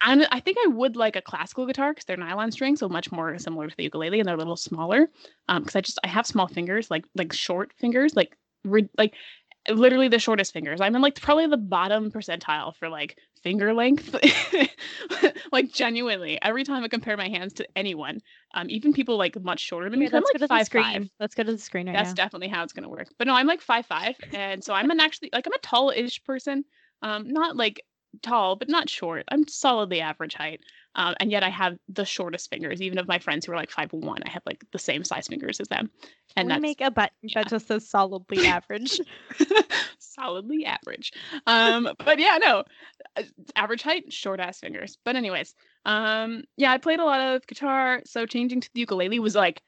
I'm, 0.00 0.22
I 0.32 0.40
think 0.40 0.56
I 0.64 0.68
would 0.68 0.96
like 0.96 1.14
a 1.14 1.20
classical 1.20 1.66
guitar 1.66 1.92
because 1.92 2.06
they're 2.06 2.16
nylon 2.16 2.52
strings, 2.52 2.80
so 2.80 2.88
much 2.88 3.12
more 3.12 3.38
similar 3.38 3.68
to 3.68 3.76
the 3.76 3.82
ukulele, 3.84 4.18
and 4.18 4.26
they're 4.26 4.34
a 4.34 4.38
little 4.38 4.56
smaller. 4.56 5.10
Um, 5.48 5.62
because 5.62 5.76
I 5.76 5.82
just 5.82 5.98
I 6.04 6.08
have 6.08 6.26
small 6.26 6.48
fingers, 6.48 6.90
like 6.90 7.04
like 7.14 7.34
short 7.34 7.74
fingers, 7.74 8.16
like 8.16 8.34
re- 8.64 8.88
like 8.96 9.12
literally 9.68 10.08
the 10.08 10.18
shortest 10.18 10.52
fingers. 10.52 10.80
I'm 10.80 10.94
in 10.96 11.02
like 11.02 11.20
probably 11.20 11.46
the 11.46 11.56
bottom 11.56 12.10
percentile 12.10 12.74
for 12.74 12.88
like 12.88 13.18
finger 13.42 13.72
length. 13.74 14.14
like 15.52 15.72
genuinely, 15.72 16.40
every 16.42 16.64
time 16.64 16.84
I 16.84 16.88
compare 16.88 17.16
my 17.16 17.28
hands 17.28 17.52
to 17.54 17.68
anyone, 17.76 18.20
um, 18.54 18.66
even 18.70 18.92
people 18.92 19.16
like 19.16 19.40
much 19.42 19.60
shorter 19.60 19.88
than 19.90 19.98
me, 20.00 20.06
'cause 20.06 20.14
I'm 20.14 20.22
let's 20.22 20.30
like 20.30 20.34
go 20.34 20.38
to 20.38 20.48
the 20.48 20.48
five 20.48 20.66
screen. 20.66 20.84
five. 20.84 21.10
Let's 21.20 21.34
go 21.34 21.42
to 21.42 21.52
the 21.52 21.58
screen 21.58 21.86
right 21.86 21.92
now. 21.92 21.98
That's 22.00 22.10
now. 22.10 22.14
definitely 22.14 22.48
how 22.48 22.62
it's 22.62 22.72
gonna 22.72 22.88
work. 22.88 23.08
But 23.18 23.26
no, 23.26 23.34
I'm 23.34 23.46
like 23.46 23.60
five 23.60 23.86
five, 23.86 24.16
and 24.32 24.62
so 24.62 24.74
I'm 24.74 24.90
an 24.90 25.00
actually 25.00 25.30
like 25.32 25.46
I'm 25.46 25.52
a 25.52 25.58
tall-ish 25.58 26.22
person. 26.24 26.64
Um, 27.02 27.28
not 27.28 27.56
like 27.56 27.82
tall, 28.22 28.56
but 28.56 28.68
not 28.68 28.88
short. 28.88 29.24
I'm 29.28 29.46
solidly 29.48 30.00
average 30.00 30.34
height. 30.34 30.60
Um, 30.96 31.14
and 31.20 31.30
yet 31.30 31.42
I 31.42 31.50
have 31.50 31.78
the 31.88 32.04
shortest 32.04 32.50
fingers. 32.50 32.80
Even 32.80 32.98
of 32.98 33.06
my 33.06 33.18
friends 33.18 33.44
who 33.44 33.52
are 33.52 33.56
like 33.56 33.70
five 33.70 33.92
one, 33.92 34.22
I 34.24 34.30
have 34.30 34.42
like 34.46 34.64
the 34.72 34.78
same 34.78 35.04
size 35.04 35.28
fingers 35.28 35.60
as 35.60 35.68
them. 35.68 35.90
And 36.36 36.46
we 36.46 36.52
that's 36.52 36.62
make 36.62 36.80
a 36.80 36.90
button 36.90 37.14
yeah. 37.22 37.42
that 37.42 37.50
just 37.50 37.68
says 37.68 37.88
solidly 37.88 38.46
average. 38.46 38.98
solidly 39.98 40.64
average. 40.64 41.12
Um, 41.46 41.88
but 42.04 42.18
yeah, 42.18 42.38
no, 42.40 42.64
uh, 43.16 43.22
average 43.54 43.82
height, 43.82 44.12
short 44.12 44.40
ass 44.40 44.58
fingers. 44.58 44.96
But 45.04 45.16
anyways, 45.16 45.54
um, 45.84 46.44
yeah, 46.56 46.72
I 46.72 46.78
played 46.78 47.00
a 47.00 47.04
lot 47.04 47.20
of 47.20 47.46
guitar. 47.46 48.00
So 48.06 48.24
changing 48.24 48.62
to 48.62 48.70
the 48.72 48.80
ukulele 48.80 49.18
was 49.18 49.34
like, 49.34 49.62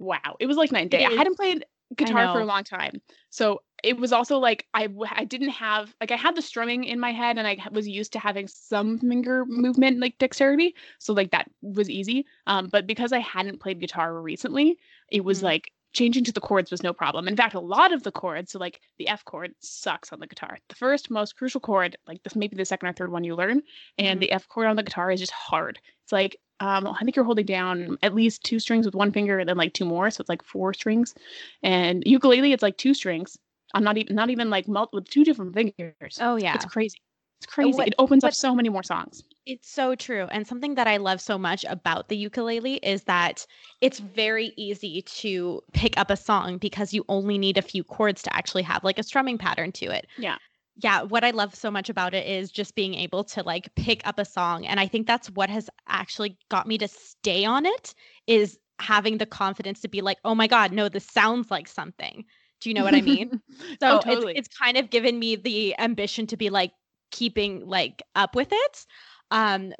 wow, 0.00 0.36
it 0.40 0.46
was 0.46 0.56
like 0.56 0.72
night 0.72 0.82
and 0.82 0.90
day. 0.90 1.06
I 1.06 1.12
hadn't 1.12 1.36
played 1.36 1.64
guitar 1.96 2.32
for 2.32 2.40
a 2.40 2.44
long 2.44 2.64
time, 2.64 3.00
so 3.30 3.60
it 3.82 3.98
was 3.98 4.12
also 4.12 4.38
like 4.38 4.66
I 4.74 4.88
I 5.10 5.24
didn't 5.24 5.50
have 5.50 5.94
like 6.00 6.10
I 6.10 6.16
had 6.16 6.36
the 6.36 6.42
strumming 6.42 6.84
in 6.84 7.00
my 7.00 7.12
head 7.12 7.38
and 7.38 7.46
I 7.46 7.58
was 7.72 7.88
used 7.88 8.12
to 8.14 8.18
having 8.18 8.46
some 8.48 8.98
finger 8.98 9.44
movement 9.46 10.00
like 10.00 10.18
dexterity, 10.18 10.74
so 10.98 11.12
like 11.12 11.30
that 11.32 11.50
was 11.62 11.90
easy. 11.90 12.26
Um, 12.46 12.68
but 12.68 12.86
because 12.86 13.12
I 13.12 13.18
hadn't 13.20 13.60
played 13.60 13.80
guitar 13.80 14.20
recently, 14.20 14.78
it 15.10 15.24
was 15.24 15.40
Mhm. 15.40 15.44
like 15.44 15.72
changing 15.94 16.24
to 16.24 16.32
the 16.32 16.40
chords 16.40 16.70
was 16.70 16.82
no 16.82 16.92
problem. 16.94 17.28
In 17.28 17.36
fact, 17.36 17.54
a 17.54 17.60
lot 17.60 17.92
of 17.92 18.02
the 18.02 18.12
chords, 18.12 18.52
so 18.52 18.58
like 18.58 18.80
the 18.98 19.08
F 19.08 19.24
chord 19.24 19.54
sucks 19.60 20.12
on 20.12 20.20
the 20.20 20.26
guitar. 20.26 20.58
The 20.68 20.74
first 20.74 21.10
most 21.10 21.36
crucial 21.36 21.60
chord, 21.60 21.96
like 22.06 22.22
this 22.22 22.34
maybe 22.36 22.56
the 22.56 22.64
second 22.64 22.88
or 22.88 22.92
third 22.94 23.12
one 23.12 23.24
you 23.24 23.34
learn, 23.36 23.62
and 23.98 24.18
Mhm. 24.18 24.20
the 24.20 24.32
F 24.32 24.48
chord 24.48 24.66
on 24.68 24.76
the 24.76 24.82
guitar 24.84 25.10
is 25.10 25.20
just 25.20 25.32
hard. 25.32 25.80
It's 26.04 26.12
like 26.12 26.36
um, 26.60 26.86
I 26.86 27.00
think 27.00 27.16
you're 27.16 27.24
holding 27.24 27.46
down 27.46 27.98
at 28.02 28.14
least 28.14 28.44
two 28.44 28.60
strings 28.60 28.86
with 28.86 28.94
one 28.94 29.10
finger 29.10 29.40
and 29.40 29.48
then 29.48 29.56
like 29.56 29.72
two 29.74 29.84
more, 29.84 30.10
so 30.10 30.20
it's 30.20 30.28
like 30.28 30.44
four 30.44 30.72
strings. 30.72 31.12
And 31.64 32.04
ukulele, 32.06 32.52
it's 32.52 32.62
like 32.62 32.76
two 32.76 32.94
strings. 32.94 33.36
I'm 33.74 33.84
not 33.84 33.96
even 33.96 34.14
not 34.14 34.30
even 34.30 34.50
like 34.50 34.68
mul- 34.68 34.90
with 34.92 35.08
two 35.08 35.24
different 35.24 35.54
fingers. 35.54 36.18
oh 36.20 36.36
yeah. 36.36 36.54
It's 36.54 36.64
crazy. 36.64 36.98
It's 37.38 37.46
oh, 37.50 37.54
crazy. 37.54 37.76
what- 37.76 37.88
it 37.88 37.94
opens 37.98 38.24
up 38.24 38.34
so 38.34 38.54
many 38.54 38.68
more 38.68 38.82
songs. 38.82 39.24
It's 39.44 39.68
so 39.68 39.96
true. 39.96 40.28
And 40.30 40.46
something 40.46 40.76
that 40.76 40.86
I 40.86 40.98
love 40.98 41.20
so 41.20 41.36
much 41.36 41.64
about 41.68 42.08
the 42.08 42.16
ukulele 42.16 42.76
is 42.76 43.02
that 43.04 43.44
it's 43.80 43.98
very 43.98 44.52
easy 44.56 45.02
to 45.02 45.60
pick 45.72 45.98
up 45.98 46.10
a 46.10 46.16
song 46.16 46.58
because 46.58 46.94
you 46.94 47.04
only 47.08 47.38
need 47.38 47.58
a 47.58 47.62
few 47.62 47.82
chords 47.82 48.22
to 48.22 48.36
actually 48.36 48.62
have 48.62 48.84
like 48.84 49.00
a 49.00 49.02
strumming 49.02 49.38
pattern 49.38 49.72
to 49.72 49.86
it. 49.86 50.06
Yeah. 50.16 50.36
yeah, 50.76 51.02
what 51.02 51.24
I 51.24 51.30
love 51.30 51.56
so 51.56 51.72
much 51.72 51.88
about 51.90 52.14
it 52.14 52.24
is 52.24 52.52
just 52.52 52.76
being 52.76 52.94
able 52.94 53.24
to 53.24 53.42
like 53.42 53.74
pick 53.74 54.06
up 54.06 54.20
a 54.20 54.24
song. 54.24 54.64
And 54.64 54.78
I 54.78 54.86
think 54.86 55.08
that's 55.08 55.28
what 55.30 55.50
has 55.50 55.68
actually 55.88 56.38
got 56.48 56.68
me 56.68 56.78
to 56.78 56.86
stay 56.86 57.44
on 57.44 57.66
it 57.66 57.94
is 58.28 58.60
having 58.78 59.18
the 59.18 59.26
confidence 59.26 59.80
to 59.80 59.88
be 59.88 60.02
like, 60.02 60.18
oh 60.24 60.36
my 60.36 60.46
God, 60.46 60.70
no, 60.70 60.88
this 60.88 61.04
sounds 61.06 61.50
like 61.50 61.66
something. 61.66 62.24
Do 62.62 62.70
you 62.70 62.74
know 62.74 62.84
what 62.84 62.94
I 62.94 63.02
mean? 63.02 63.42
so 63.82 63.90
Oh, 63.90 63.96
totally. 63.96 64.08
it's, 64.08 64.26
it's 64.34 64.48
kind 64.48 64.76
of 64.78 64.90
given 64.90 65.18
me 65.18 65.36
the 65.36 65.78
ambition 65.78 66.26
to 66.28 66.36
be 66.36 66.50
like 66.50 66.72
keeping 67.10 67.66
like 67.66 68.02
up 68.14 68.34
with 68.36 68.48
it. 68.52 68.86
Um, 69.32 69.72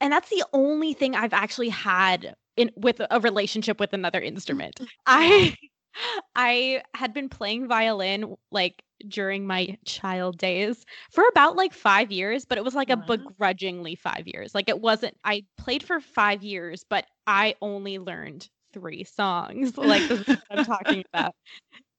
and 0.00 0.12
that's 0.12 0.30
the 0.30 0.44
only 0.52 0.94
thing 0.94 1.14
I've 1.16 1.32
actually 1.34 1.70
had 1.70 2.34
in 2.56 2.70
with 2.76 3.00
a 3.10 3.20
relationship 3.20 3.80
with 3.80 3.94
another 3.94 4.20
instrument. 4.20 4.80
I 5.06 5.54
I 6.36 6.82
had 6.94 7.14
been 7.14 7.28
playing 7.28 7.68
violin 7.68 8.36
like 8.50 8.82
during 9.08 9.46
my 9.46 9.78
child 9.86 10.38
days 10.38 10.84
for 11.10 11.24
about 11.28 11.56
like 11.56 11.72
5 11.74 12.12
years, 12.12 12.44
but 12.44 12.58
it 12.58 12.64
was 12.64 12.74
like 12.74 12.90
a 12.90 12.96
Wow. 12.96 12.96
begrudgingly 12.96 13.94
5 13.96 14.26
years. 14.26 14.54
Like 14.54 14.68
it 14.68 14.80
wasn't 14.80 15.16
I 15.24 15.44
played 15.58 15.82
for 15.82 16.00
5 16.00 16.42
years, 16.42 16.84
but 16.88 17.06
I 17.26 17.56
only 17.62 17.98
learned 17.98 18.48
3 18.72 19.04
songs. 19.04 19.76
Like 19.78 20.08
this 20.08 20.20
is 20.20 20.26
what 20.48 20.56
I'm 20.56 20.62
talking 20.62 21.04
about. 21.12 21.34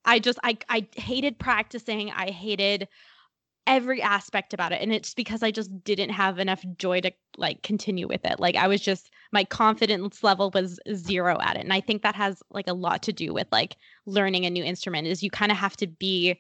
I 0.07 0.19
just 0.19 0.39
I 0.43 0.57
I 0.69 0.87
hated 0.95 1.37
practicing. 1.37 2.11
I 2.11 2.31
hated 2.31 2.87
every 3.67 4.01
aspect 4.01 4.53
about 4.53 4.71
it 4.71 4.81
and 4.81 4.93
it's 4.93 5.13
because 5.13 5.43
I 5.43 5.51
just 5.51 5.83
didn't 5.83 6.11
have 6.11 6.39
enough 6.39 6.63
joy 6.77 7.01
to 7.01 7.11
like 7.35 7.63
continue 7.63 8.07
with 8.07 8.23
it. 8.23 8.39
Like 8.39 8.55
I 8.55 8.69
was 8.69 8.79
just 8.79 9.11
my 9.33 9.43
confidence 9.43 10.23
level 10.23 10.49
was 10.51 10.79
zero 10.95 11.37
at 11.41 11.57
it. 11.57 11.63
And 11.63 11.73
I 11.73 11.81
think 11.81 12.01
that 12.01 12.15
has 12.15 12.41
like 12.49 12.69
a 12.69 12.73
lot 12.73 13.03
to 13.03 13.13
do 13.13 13.33
with 13.33 13.47
like 13.51 13.75
learning 14.05 14.45
a 14.45 14.49
new 14.49 14.63
instrument 14.63 15.05
is 15.05 15.21
you 15.21 15.29
kind 15.29 15.51
of 15.51 15.57
have 15.57 15.75
to 15.77 15.87
be 15.87 16.39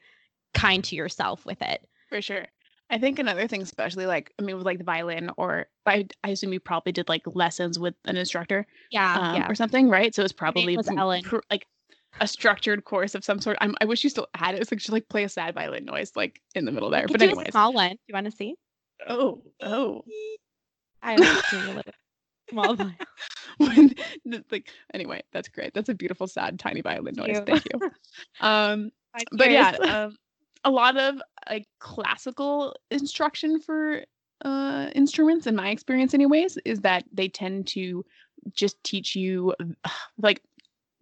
kind 0.53 0.81
to 0.85 0.95
yourself 0.95 1.45
with 1.45 1.61
it. 1.61 1.85
For 2.07 2.21
sure. 2.21 2.45
I 2.89 2.97
think 2.97 3.19
another 3.19 3.49
thing, 3.49 3.61
especially 3.61 4.05
like 4.05 4.33
I 4.39 4.43
mean, 4.43 4.55
with 4.55 4.65
like 4.65 4.77
the 4.77 4.85
violin, 4.85 5.29
or 5.35 5.67
I, 5.85 6.07
I 6.23 6.29
assume 6.29 6.53
you 6.53 6.61
probably 6.61 6.93
did 6.93 7.09
like 7.09 7.23
lessons 7.25 7.77
with 7.77 7.95
an 8.05 8.15
instructor 8.15 8.65
Yeah, 8.89 9.19
um, 9.19 9.35
yeah. 9.35 9.51
or 9.51 9.55
something, 9.55 9.89
right? 9.89 10.15
So 10.15 10.23
it's 10.23 10.31
probably 10.31 10.77
was 10.77 10.87
Ellen. 10.87 11.23
pr- 11.23 11.39
like 11.51 11.67
a 12.19 12.27
structured 12.27 12.83
course 12.83 13.15
of 13.15 13.23
some 13.23 13.39
sort. 13.39 13.57
I'm, 13.61 13.75
I 13.81 13.85
wish 13.85 14.03
you 14.03 14.09
still 14.09 14.27
had 14.33 14.55
it. 14.55 14.61
It's 14.61 14.71
like 14.71 14.79
just 14.79 14.91
like 14.91 15.07
play 15.09 15.23
a 15.23 15.29
sad 15.29 15.53
violin 15.53 15.85
noise 15.85 16.11
like 16.15 16.41
in 16.55 16.65
the 16.65 16.71
middle 16.71 16.89
there. 16.89 17.07
But 17.07 17.21
anyways, 17.21 17.51
small 17.51 17.73
one. 17.73 17.91
Do 17.91 17.97
you 18.07 18.13
want 18.13 18.25
to 18.25 18.31
see? 18.31 18.55
oh 19.07 19.43
oh, 19.61 20.03
I 21.01 21.17
was 21.17 21.43
doing 21.51 21.69
a 21.69 21.73
little 21.73 21.93
small 22.49 22.75
violin. 22.75 22.95
when, 23.57 23.95
like 24.51 24.69
anyway, 24.93 25.23
that's 25.31 25.49
great. 25.49 25.73
That's 25.73 25.89
a 25.89 25.93
beautiful 25.93 26.27
sad 26.27 26.59
tiny 26.59 26.81
violin 26.81 27.15
Thank 27.15 27.27
noise. 27.27 27.37
you. 27.37 27.45
Thank 27.45 27.65
you. 27.73 27.91
Um, 28.39 28.91
but 29.31 29.51
yeah, 29.51 29.75
um, 29.81 30.15
a 30.63 30.69
lot 30.69 30.97
of 30.97 31.15
like 31.49 31.65
classical 31.79 32.75
instruction 32.91 33.59
for 33.59 34.03
uh 34.45 34.89
instruments 34.93 35.47
in 35.47 35.55
my 35.55 35.69
experience 35.69 36.13
anyways 36.13 36.57
is 36.63 36.81
that 36.81 37.03
they 37.11 37.27
tend 37.27 37.65
to 37.65 38.05
just 38.53 38.81
teach 38.83 39.15
you 39.15 39.53
like 40.19 40.43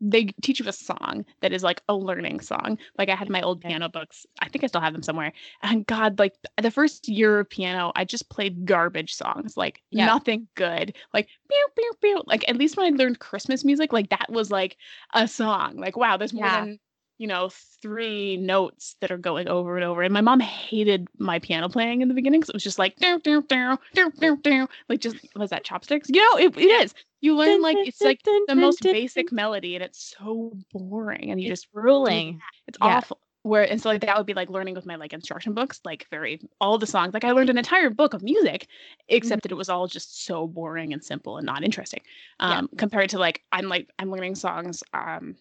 they 0.01 0.25
teach 0.41 0.59
you 0.59 0.67
a 0.67 0.73
song 0.73 1.25
that 1.41 1.53
is 1.53 1.63
like 1.63 1.81
a 1.87 1.95
learning 1.95 2.39
song 2.39 2.77
like 2.97 3.09
i 3.09 3.15
had 3.15 3.29
my 3.29 3.41
old 3.41 3.61
piano 3.61 3.87
books 3.87 4.25
i 4.39 4.49
think 4.49 4.63
i 4.63 4.67
still 4.67 4.81
have 4.81 4.93
them 4.93 5.03
somewhere 5.03 5.31
and 5.63 5.85
god 5.87 6.19
like 6.19 6.33
the 6.61 6.71
first 6.71 7.07
year 7.07 7.39
of 7.39 7.49
piano 7.49 7.91
i 7.95 8.03
just 8.03 8.29
played 8.29 8.65
garbage 8.65 9.13
songs 9.13 9.55
like 9.55 9.81
Yeah. 9.91 10.05
nothing 10.07 10.47
good 10.55 10.95
like 11.13 11.27
pew, 11.49 11.67
pew, 11.77 11.91
pew. 12.01 12.23
like 12.25 12.47
at 12.49 12.57
least 12.57 12.77
when 12.77 12.93
i 12.93 12.95
learned 12.95 13.19
christmas 13.19 13.63
music 13.63 13.93
like 13.93 14.09
that 14.09 14.29
was 14.29 14.51
like 14.51 14.77
a 15.13 15.27
song 15.27 15.77
like 15.77 15.95
wow 15.95 16.17
there's 16.17 16.33
more 16.33 16.45
Yeah. 16.45 16.61
than 16.65 16.79
you 17.17 17.27
know 17.27 17.49
three 17.81 18.37
notes 18.37 18.95
that 19.01 19.11
are 19.11 19.17
going 19.17 19.47
over 19.47 19.75
and 19.77 19.85
over 19.85 20.01
and 20.01 20.13
my 20.13 20.21
mom 20.21 20.39
hated 20.39 21.07
my 21.17 21.39
piano 21.39 21.69
playing 21.69 22.01
in 22.01 22.07
the 22.07 22.13
beginning 22.13 22.39
because 22.41 22.49
it 22.49 22.55
was 22.55 22.63
just 22.63 22.79
like 22.79 22.95
down 22.97 23.19
down 23.21 23.45
down 23.47 23.77
down 23.93 24.11
down 24.19 24.41
down 24.41 24.67
like 24.89 24.99
just 24.99 25.15
was 25.35 25.49
that 25.49 25.63
chopsticks? 25.63 26.09
You 26.09 26.19
know 26.21 26.37
it, 26.45 26.57
it 26.57 26.65
is. 26.83 26.93
You 27.21 27.35
learn 27.35 27.61
like 27.61 27.77
it's 27.79 28.01
like 28.01 28.21
the 28.23 28.55
most 28.55 28.81
basic 28.83 29.31
melody 29.31 29.75
and 29.75 29.83
it's 29.83 30.13
so 30.17 30.53
boring 30.73 31.31
and 31.31 31.41
you 31.41 31.51
It's 31.51 31.61
just 31.61 31.73
ruling. 31.73 32.41
it's 32.67 32.77
Yeah. 32.81 32.97
awful. 32.97 33.19
Where 33.43 33.69
and 33.69 33.79
so 33.79 33.89
like 33.89 34.01
that 34.01 34.17
would 34.17 34.25
be 34.25 34.33
like 34.33 34.49
learning 34.49 34.73
with 34.73 34.87
my 34.87 34.95
like 34.95 35.13
instruction 35.13 35.53
books 35.53 35.79
like 35.85 36.07
very 36.09 36.41
all 36.59 36.77
the 36.79 36.87
songs. 36.87 37.13
Like 37.13 37.23
i 37.23 37.31
learned 37.31 37.49
an 37.51 37.57
entire 37.59 37.91
book 37.91 38.13
of 38.15 38.23
music 38.23 38.67
except 39.07 39.43
that 39.43 39.51
it 39.51 39.55
was 39.55 39.69
all 39.69 39.87
just 39.87 40.25
so 40.25 40.47
boring 40.47 40.93
and 40.93 41.03
simple 41.03 41.37
and 41.37 41.45
not 41.45 41.63
interesting 41.63 42.01
Yeah. 42.39 42.57
um 42.59 42.69
compared 42.77 43.11
to 43.11 43.19
like 43.19 43.43
i'm 43.51 43.67
like 43.69 43.89
i'm 43.99 44.09
learning 44.11 44.33
songs 44.35 44.83
um 44.93 45.35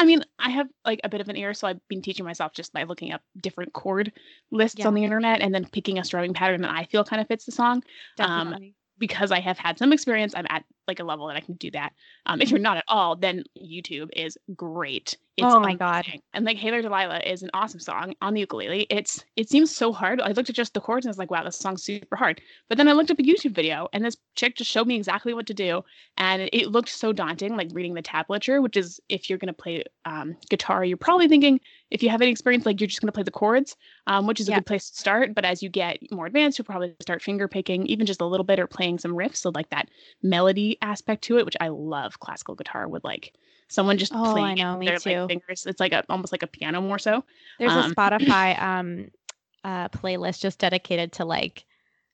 I 0.00 0.04
mean, 0.06 0.24
I 0.38 0.48
have 0.48 0.66
like 0.86 1.00
a 1.04 1.10
bit 1.10 1.20
of 1.20 1.28
an 1.28 1.36
ear, 1.36 1.52
so 1.52 1.68
I've 1.68 1.86
been 1.88 2.00
teaching 2.00 2.24
myself 2.24 2.54
just 2.54 2.72
by 2.72 2.84
looking 2.84 3.12
up 3.12 3.20
different 3.36 3.74
chord 3.74 4.12
lists 4.50 4.86
on 4.86 4.94
the 4.94 5.04
internet 5.04 5.42
and 5.42 5.54
then 5.54 5.66
picking 5.66 5.98
a 5.98 6.04
strumming 6.04 6.32
pattern 6.32 6.62
that 6.62 6.70
I 6.70 6.84
feel 6.86 7.04
kind 7.04 7.20
of 7.20 7.28
fits 7.28 7.44
the 7.44 7.52
song 7.52 7.82
um, 8.18 8.44
Definitely. 8.44 8.74
because 8.98 9.30
I 9.30 9.40
have 9.40 9.58
had 9.58 9.78
some 9.78 9.92
experience, 9.92 10.32
I'm 10.34 10.46
at 10.48 10.64
like 10.90 11.00
a 11.00 11.04
level 11.04 11.28
that 11.28 11.36
I 11.36 11.40
can 11.40 11.54
do 11.54 11.70
that. 11.72 11.92
Um, 12.26 12.40
if 12.42 12.50
you're 12.50 12.60
not 12.60 12.76
at 12.78 12.84
all, 12.88 13.16
then 13.16 13.44
YouTube 13.56 14.10
is 14.14 14.36
great. 14.56 15.16
It's 15.36 15.54
Oh 15.54 15.60
my 15.60 15.74
God. 15.74 16.06
And 16.32 16.44
like 16.44 16.56
Hey 16.58 16.70
There 16.70 16.82
Delilah 16.82 17.20
is 17.20 17.42
an 17.42 17.50
awesome 17.54 17.80
song 17.80 18.14
on 18.22 18.34
the 18.34 18.40
ukulele. 18.40 18.86
It's 18.90 19.24
it 19.36 19.48
seems 19.48 19.74
so 19.74 19.92
hard. 19.92 20.20
I 20.20 20.30
looked 20.32 20.50
at 20.50 20.56
just 20.56 20.74
the 20.74 20.80
chords 20.80 21.04
and 21.06 21.10
I 21.10 21.12
was 21.12 21.18
like, 21.18 21.30
wow, 21.30 21.42
this 21.44 21.56
song's 21.56 21.82
super 21.82 22.16
hard. 22.16 22.40
But 22.68 22.78
then 22.78 22.88
I 22.88 22.92
looked 22.92 23.10
up 23.10 23.18
a 23.18 23.22
YouTube 23.22 23.54
video 23.54 23.88
and 23.92 24.04
this 24.04 24.16
chick 24.36 24.56
just 24.56 24.70
showed 24.70 24.86
me 24.86 24.96
exactly 24.96 25.34
what 25.34 25.46
to 25.48 25.54
do. 25.54 25.82
And 26.16 26.48
it 26.52 26.68
looked 26.70 26.88
so 26.90 27.12
daunting, 27.12 27.56
like 27.56 27.68
reading 27.72 27.94
the 27.94 28.02
tablature, 28.02 28.62
which 28.62 28.76
is 28.76 29.00
if 29.08 29.28
you're 29.28 29.38
gonna 29.38 29.52
play 29.52 29.84
um, 30.04 30.36
guitar, 30.50 30.84
you're 30.84 30.96
probably 30.96 31.28
thinking 31.28 31.60
if 31.90 32.02
you 32.02 32.10
have 32.10 32.22
any 32.22 32.30
experience, 32.30 32.64
like 32.66 32.80
you're 32.80 32.86
just 32.88 33.00
gonna 33.00 33.12
play 33.12 33.24
the 33.24 33.30
chords, 33.32 33.76
um, 34.06 34.26
which 34.28 34.40
is 34.40 34.48
a 34.48 34.52
Yeah. 34.52 34.56
good 34.60 34.66
place 34.66 34.90
to 34.90 34.96
start. 34.96 35.34
But 35.34 35.44
as 35.44 35.62
you 35.62 35.68
get 35.68 35.98
more 36.12 36.26
advanced, 36.26 36.58
you'll 36.58 36.66
probably 36.66 36.94
start 37.00 37.22
finger 37.22 37.48
picking, 37.48 37.86
even 37.86 38.06
just 38.06 38.20
a 38.20 38.26
little 38.26 38.44
bit, 38.44 38.60
or 38.60 38.66
playing 38.68 38.98
some 38.98 39.12
riffs. 39.12 39.36
So 39.38 39.50
like 39.54 39.70
that 39.70 39.88
melody 40.22 40.78
aspect 40.82 41.22
to 41.24 41.38
it, 41.38 41.44
which 41.44 41.56
I 41.60 41.68
love 41.68 42.18
classical 42.20 42.54
guitar 42.54 42.88
with 42.88 43.04
like 43.04 43.34
someone 43.68 43.98
just 43.98 44.12
Oh, 44.14 44.32
playing 44.32 44.58
it 44.58 44.62
know, 44.62 44.72
with 44.72 44.80
me 44.80 44.86
their 44.86 44.98
too. 44.98 45.10
like 45.10 45.28
fingers. 45.28 45.66
It's 45.66 45.80
like 45.80 45.92
a 45.92 46.04
almost 46.08 46.32
like 46.32 46.42
a 46.42 46.46
piano 46.46 46.80
more 46.80 46.98
so. 46.98 47.24
There's 47.58 47.72
um, 47.72 47.90
a 47.92 47.94
Spotify 47.94 48.60
um 48.62 49.08
uh 49.62 49.88
playlist 49.90 50.40
just 50.40 50.58
dedicated 50.58 51.12
to 51.12 51.24
like 51.24 51.64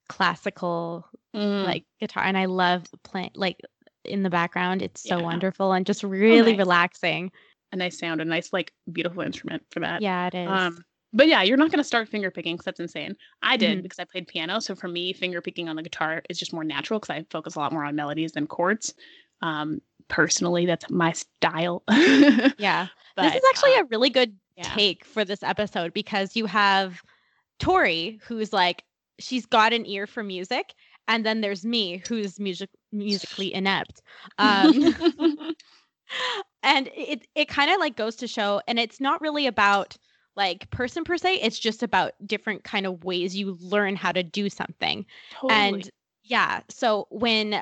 classical 0.09 1.05
Mm, 1.35 1.65
like 1.65 1.83
guitar 1.99 2.23
and 2.23 2.37
I 2.37 2.45
love 2.45 2.83
playing 3.03 3.31
like 3.35 3.59
in 4.03 4.23
the 4.23 4.29
background. 4.29 4.81
It's 4.81 5.01
so 5.01 5.17
Yeah. 5.17 5.23
wonderful 5.25 5.73
and 5.73 5.85
just 5.85 6.03
really 6.03 6.51
nice. 6.51 6.59
relaxing. 6.59 7.31
a 7.71 7.75
nice 7.75 7.99
sound, 7.99 8.21
a 8.21 8.25
nice 8.25 8.51
like 8.53 8.71
beautiful 8.91 9.21
instrument 9.21 9.63
for 9.71 9.81
that. 9.81 10.01
Yeah, 10.01 10.27
it 10.27 10.35
is. 10.35 10.49
Um, 10.49 10.83
but 11.13 11.27
yeah, 11.27 11.41
you're 11.41 11.57
not 11.57 11.71
going 11.71 11.79
to 11.79 11.83
start 11.83 12.09
finger 12.09 12.29
picking 12.31 12.55
because 12.55 12.65
that's 12.65 12.79
insane. 12.79 13.15
I 13.41 13.57
did 13.57 13.79
Mhm. 13.79 13.83
because 13.83 13.99
I 13.99 14.05
played 14.05 14.27
piano. 14.27 14.59
So 14.59 14.75
for 14.75 14.87
me, 14.87 15.13
finger 15.13 15.41
picking 15.41 15.69
on 15.69 15.75
the 15.75 15.83
guitar 15.83 16.21
is 16.29 16.37
just 16.37 16.53
more 16.53 16.63
natural 16.63 16.99
because 16.99 17.15
I 17.15 17.25
focus 17.29 17.55
a 17.55 17.59
lot 17.59 17.71
more 17.71 17.85
on 17.85 17.95
melodies 17.95 18.33
than 18.33 18.47
chords. 18.47 18.93
Um, 19.41 19.81
personally, 20.07 20.65
that's 20.65 20.89
my 20.89 21.13
style. 21.13 21.83
yeah. 22.57 22.87
but, 23.15 23.23
this 23.23 23.35
is 23.35 23.43
actually 23.49 23.75
uh, 23.75 23.81
a 23.81 23.85
really 23.85 24.09
good 24.09 24.35
yeah. 24.55 24.63
take 24.63 25.05
for 25.05 25.23
this 25.23 25.43
episode 25.43 25.93
because 25.93 26.35
you 26.35 26.45
have 26.45 27.01
Tori 27.59 28.19
who's 28.23 28.53
like 28.53 28.83
she's 29.19 29.45
got 29.45 29.73
an 29.73 29.85
ear 29.85 30.05
for 30.07 30.23
music 30.23 30.73
and 31.07 31.25
then 31.25 31.41
there's 31.41 31.65
me 31.65 32.03
who's 32.07 32.39
music 32.39 32.69
musically 32.91 33.53
inept. 33.53 34.01
Um 34.37 34.95
and 36.63 36.89
it 36.95 37.27
it 37.35 37.47
kind 37.47 37.71
of 37.71 37.79
like 37.79 37.95
goes 37.95 38.15
to 38.17 38.27
show 38.27 38.61
and 38.67 38.79
it's 38.79 38.99
not 38.99 39.21
really 39.21 39.47
about 39.47 39.97
like 40.37 40.69
person 40.69 41.03
per 41.03 41.17
se 41.17 41.35
it's 41.41 41.59
just 41.59 41.83
about 41.83 42.13
different 42.25 42.63
kind 42.63 42.85
of 42.85 43.03
ways 43.03 43.35
you 43.35 43.57
learn 43.59 43.95
how 43.95 44.11
to 44.11 44.23
do 44.23 44.49
something 44.49 45.05
totally. 45.31 45.73
and 45.73 45.89
yeah 46.23 46.61
so 46.69 47.07
when 47.09 47.61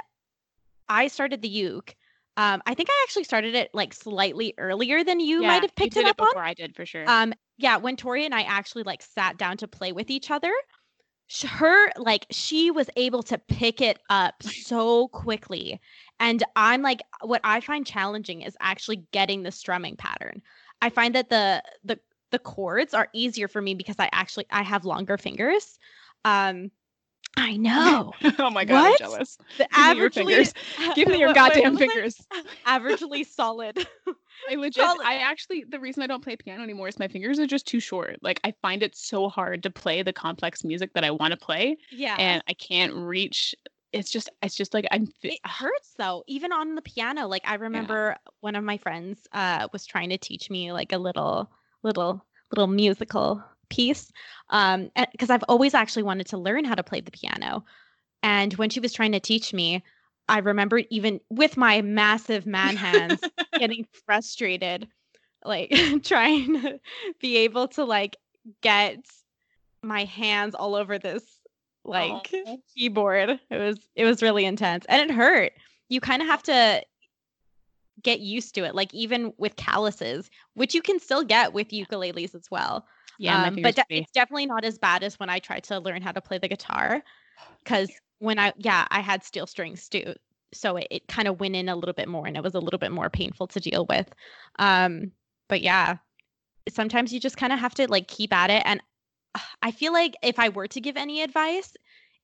i 0.90 1.08
started 1.08 1.42
the 1.42 1.48
uke 1.48 1.96
um 2.38 2.62
i 2.68 2.74
think 2.74 2.90
i 2.92 3.04
actually 3.08 3.24
started 3.24 3.56
it 3.56 3.70
like 3.74 3.94
slightly 3.94 4.54
earlier 4.58 5.04
than 5.04 5.20
you 5.20 5.42
Yeah, 5.42 5.48
might 5.48 5.62
have 5.64 5.76
picked 5.76 5.98
it 5.98 6.06
up 6.06 6.20
on 6.20 6.28
before 6.28 6.44
I 6.44 6.54
did 6.54 6.76
for 6.76 6.86
sure. 6.86 7.06
um 7.08 7.34
yeah 7.58 7.78
when 7.78 7.96
tori 7.96 8.26
and 8.26 8.36
i 8.36 8.42
actually 8.42 8.84
like 8.84 9.02
sat 9.02 9.38
down 9.38 9.58
to 9.58 9.68
play 9.68 9.92
with 9.92 10.12
each 10.12 10.30
other 10.30 10.52
her 11.44 11.90
like 11.98 12.28
she 12.30 12.70
was 12.70 12.88
able 12.98 13.24
to 13.24 13.38
pick 13.38 13.82
it 13.82 13.98
up 14.12 14.36
so 14.44 15.08
quickly 15.08 15.80
and 16.20 16.44
i'm 16.56 16.84
like 16.84 17.02
what 17.22 17.42
i 17.44 17.60
find 17.60 17.88
challenging 17.88 18.42
is 18.42 18.56
actually 18.60 18.98
getting 19.12 19.42
the 19.42 19.52
strumming 19.52 19.96
pattern 19.96 20.40
i 20.84 20.90
find 20.90 21.16
that 21.16 21.30
the 21.30 21.64
the 21.84 22.00
the 22.36 22.40
chords 22.40 22.94
are 22.94 23.08
easier 23.14 23.48
for 23.48 23.62
me 23.62 23.74
because 23.76 23.96
i 23.98 24.10
actually 24.12 24.46
i 24.52 24.62
have 24.62 24.84
longer 24.84 25.18
fingers 25.18 25.80
um 26.26 26.70
i 27.38 27.56
know 27.56 28.12
oh 28.40 28.50
my 28.50 28.66
god, 28.66 28.74
What? 28.82 28.92
I'm 29.02 29.08
jealous. 29.08 29.38
the 29.58 29.68
Give 29.74 29.88
me 29.88 29.98
your 29.98 30.10
fingers. 30.12 30.54
Give 30.96 31.08
me 31.08 31.20
your 31.20 31.30
Wait, 31.30 31.36
wait, 31.42 31.54
goddamn 31.54 31.76
I- 31.76 31.80
fingers. 31.80 32.16
averagely 32.68 33.26
solid 33.26 33.88
I 34.52 34.56
legit, 34.56 34.84
Solid. 34.84 35.06
I 35.06 35.16
actually, 35.20 35.64
the 35.68 35.80
reason 35.80 36.04
I 36.04 36.08
don't 36.08 36.24
play 36.24 36.36
piano 36.36 36.62
anymore 36.62 36.88
is 36.90 37.00
my 37.00 37.08
fingers 37.08 37.40
are 37.40 37.48
just 37.48 37.66
too 37.66 37.80
short. 37.80 38.18
Like, 38.22 38.40
I 38.44 38.54
find 38.62 38.84
it 38.84 38.96
so 38.96 39.30
hard 39.30 39.64
to 39.64 39.70
play 39.70 40.04
the 40.04 40.12
complex 40.14 40.64
music 40.66 40.94
that 40.94 41.04
I 41.06 41.12
want 41.12 41.32
to 41.32 41.38
play, 41.38 41.78
yeah 41.92 42.16
and 42.20 42.44
I 42.48 42.54
can't 42.54 42.94
reach. 42.94 43.56
It's 43.94 44.12
just, 44.12 44.30
it's 44.44 44.56
just 44.56 44.74
like 44.74 44.86
I'm. 44.92 45.08
fi- 45.08 45.30
it 45.30 45.40
hurts 45.46 45.94
though 45.98 46.24
even 46.28 46.52
on 46.52 46.76
the 46.76 46.82
piano 46.82 47.28
like 47.28 47.44
i 47.46 47.56
remember 47.56 48.18
one 48.42 48.56
of 48.56 48.64
my 48.64 48.78
friends 48.78 49.20
uh 49.32 49.68
was 49.72 49.86
trying 49.86 50.10
to 50.10 50.18
teach 50.18 50.50
me 50.50 50.74
like 50.74 50.92
a 50.92 50.98
little 50.98 51.50
little 51.86 52.26
little 52.52 52.68
musical 52.68 53.44
piece. 53.70 54.12
Um, 54.50 54.92
because 55.12 55.30
I've 55.30 55.44
always 55.48 55.74
actually 55.74 56.04
wanted 56.04 56.28
to 56.28 56.38
learn 56.38 56.66
how 56.66 56.76
to 56.76 56.84
play 56.84 57.02
the 57.02 57.12
piano. 57.12 57.64
And 58.22 58.54
when 58.54 58.70
she 58.70 58.80
was 58.80 58.94
trying 58.94 59.14
to 59.14 59.20
teach 59.20 59.54
me, 59.54 59.84
I 60.28 60.40
remember 60.40 60.82
even 60.90 61.20
with 61.30 61.58
my 61.58 61.82
massive 61.82 62.46
man 62.46 62.76
hands 62.76 63.22
getting 63.60 63.86
frustrated, 64.06 64.88
like 65.44 65.72
trying 66.04 66.62
to 66.62 66.80
be 67.20 67.38
able 67.38 67.68
to 67.70 67.86
like 67.86 68.18
get 68.62 69.00
my 69.84 70.06
hands 70.06 70.56
all 70.56 70.76
over 70.76 70.98
this 70.98 71.24
like 71.84 72.34
Aw. 72.48 72.58
keyboard. 72.76 73.40
It 73.50 73.58
was 73.58 73.78
it 73.96 74.06
was 74.06 74.22
really 74.22 74.46
intense 74.46 74.86
and 74.90 75.10
it 75.10 75.14
hurt. 75.14 75.54
You 75.90 76.02
kind 76.02 76.22
of 76.22 76.28
have 76.28 76.44
to 76.44 76.82
get 78.04 78.20
used 78.20 78.56
to 78.56 78.64
it, 78.66 78.76
like 78.76 78.94
even 78.94 79.34
with 79.38 79.56
calluses, 79.56 80.30
which 80.54 80.74
you 80.74 80.82
can 80.82 81.00
still 81.00 81.24
get 81.24 81.54
with 81.54 81.70
ukuleles 81.70 82.36
as 82.36 82.48
well. 82.52 82.86
Yeah, 83.18 83.48
Um, 83.48 83.60
but 83.62 83.76
de- 83.76 83.86
it's 83.96 84.12
definitely 84.12 84.46
not 84.46 84.66
as 84.66 84.78
bad 84.78 85.04
as 85.04 85.20
when 85.20 85.30
I 85.30 85.40
tried 85.40 85.64
to 85.66 85.80
learn 85.80 86.02
how 86.02 86.12
to 86.12 86.22
play 86.22 86.38
the 86.38 86.48
guitar. 86.50 87.04
Because 87.64 87.90
when 88.20 88.40
I 88.40 88.54
yeah, 88.58 88.88
I 88.92 89.02
had 89.02 89.24
steel 89.24 89.48
strings 89.48 89.90
too, 89.90 90.14
so 90.54 90.78
it, 90.78 90.88
it 90.92 91.08
kind 91.08 91.28
of 91.28 91.40
went 91.40 91.56
in 91.56 91.70
a 91.70 91.76
little 91.76 91.94
bit 91.94 92.08
more, 92.08 92.28
and 92.28 92.38
it 92.38 92.44
was 92.44 92.56
a 92.56 92.60
little 92.60 92.78
bit 92.80 92.92
more 92.92 93.10
painful 93.10 93.48
to 93.48 93.60
deal 93.60 93.86
with. 93.88 94.08
Um, 94.60 95.12
but 95.48 95.62
yeah, 95.62 95.98
sometimes 96.70 97.14
you 97.14 97.20
just 97.20 97.38
kind 97.38 97.54
of 97.54 97.60
have 97.60 97.76
to 97.76 97.90
like 97.90 98.08
keep 98.08 98.34
at 98.34 98.50
it, 98.50 98.64
and 98.66 98.82
I 99.62 99.72
feel 99.72 99.94
like 99.94 100.16
if 100.24 100.40
I 100.40 100.50
were 100.50 100.68
to 100.68 100.82
give 100.82 100.98
any 100.98 101.22
advice, 101.22 101.76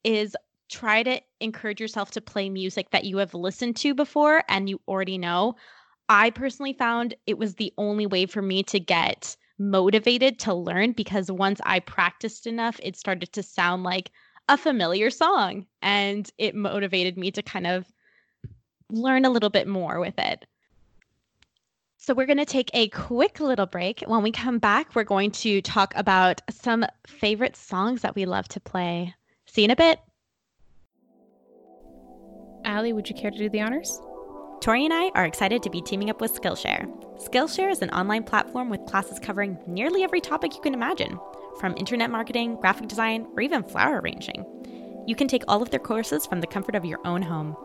is 0.03 0.35
try 0.71 1.03
to 1.03 1.21
encourage 1.39 1.79
yourself 1.79 2.11
to 2.11 2.21
play 2.21 2.49
music 2.49 2.89
that 2.91 3.03
you 3.05 3.17
have 3.17 3.33
listened 3.33 3.75
to 3.77 3.93
before 3.93 4.43
and 4.49 4.69
you 4.69 4.79
already 4.87 5.17
know. 5.17 5.55
I 6.09 6.31
personally 6.31 6.73
found 6.73 7.13
it 7.27 7.37
was 7.37 7.55
the 7.55 7.73
only 7.77 8.05
way 8.05 8.25
for 8.25 8.41
me 8.41 8.63
to 8.63 8.79
get 8.79 9.35
motivated 9.59 10.39
to 10.39 10.53
learn 10.53 10.93
because 10.93 11.31
once 11.31 11.61
I 11.63 11.79
practiced 11.79 12.47
enough, 12.47 12.79
it 12.81 12.97
started 12.97 13.31
to 13.33 13.43
sound 13.43 13.83
like 13.83 14.11
a 14.49 14.57
familiar 14.57 15.09
song 15.09 15.67
and 15.81 16.29
it 16.37 16.55
motivated 16.55 17.17
me 17.17 17.31
to 17.31 17.43
kind 17.43 17.67
of 17.67 17.85
learn 18.89 19.25
a 19.25 19.29
little 19.29 19.49
bit 19.49 19.67
more 19.67 19.99
with 19.99 20.17
it. 20.17 20.45
So, 21.97 22.15
we're 22.15 22.25
going 22.25 22.37
to 22.37 22.45
take 22.45 22.71
a 22.73 22.89
quick 22.89 23.39
little 23.39 23.67
break. 23.67 24.03
When 24.07 24.23
we 24.23 24.31
come 24.31 24.57
back, 24.57 24.95
we're 24.95 25.03
going 25.03 25.29
to 25.31 25.61
talk 25.61 25.93
about 25.95 26.41
some 26.49 26.83
favorite 27.05 27.55
songs 27.55 28.01
that 28.01 28.15
we 28.15 28.25
love 28.25 28.47
to 28.49 28.59
play. 28.59 29.13
See 29.45 29.61
you 29.61 29.65
in 29.65 29.71
a 29.71 29.75
bit. 29.75 29.99
Allie, 32.71 32.93
would 32.93 33.09
you 33.09 33.15
care 33.15 33.29
to 33.29 33.37
do 33.37 33.49
the 33.49 33.59
honors? 33.59 34.01
Tori 34.61 34.85
and 34.85 34.93
I 34.93 35.11
are 35.13 35.25
excited 35.25 35.61
to 35.61 35.69
be 35.69 35.81
teaming 35.81 36.09
up 36.09 36.21
with 36.21 36.33
Skillshare. 36.33 36.87
Skillshare 37.17 37.69
is 37.69 37.81
an 37.81 37.89
online 37.89 38.23
platform 38.23 38.69
with 38.69 38.85
classes 38.85 39.19
covering 39.19 39.57
nearly 39.67 40.03
every 40.03 40.21
topic 40.21 40.55
you 40.55 40.61
can 40.61 40.73
imagine, 40.73 41.19
from 41.59 41.75
internet 41.75 42.09
marketing, 42.09 42.55
graphic 42.61 42.87
design, 42.87 43.27
or 43.35 43.41
even 43.41 43.61
flower 43.61 43.99
arranging. 43.99 44.45
You 45.05 45.17
can 45.17 45.27
take 45.27 45.43
all 45.49 45.61
of 45.61 45.69
their 45.69 45.81
courses 45.81 46.25
from 46.25 46.39
the 46.39 46.47
comfort 46.47 46.75
of 46.75 46.85
your 46.85 47.05
own 47.05 47.21
home. 47.21 47.57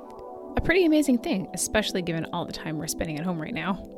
A 0.57 0.61
pretty 0.61 0.85
amazing 0.85 1.19
thing, 1.19 1.47
especially 1.55 2.03
given 2.03 2.27
all 2.33 2.45
the 2.45 2.53
time 2.53 2.77
we're 2.77 2.89
spending 2.89 3.17
at 3.17 3.25
home 3.25 3.41
right 3.41 3.55
now. 3.55 3.89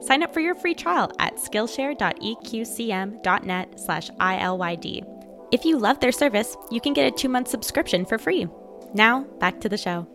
Sign 0.00 0.24
up 0.24 0.34
for 0.34 0.40
your 0.40 0.56
free 0.56 0.74
trial 0.74 1.12
at 1.20 1.36
skillshare.eqcm.net 1.36 3.78
slash 3.78 4.10
ILYD. 4.10 5.04
If 5.52 5.64
you 5.64 5.78
love 5.78 6.00
their 6.00 6.10
service, 6.10 6.56
you 6.72 6.80
can 6.80 6.92
get 6.92 7.06
a 7.06 7.12
two-month 7.16 7.46
subscription 7.46 8.04
for 8.04 8.18
free. 8.18 8.48
Now, 8.94 9.22
back 9.38 9.60
to 9.60 9.68
the 9.68 9.78
show. 9.78 10.08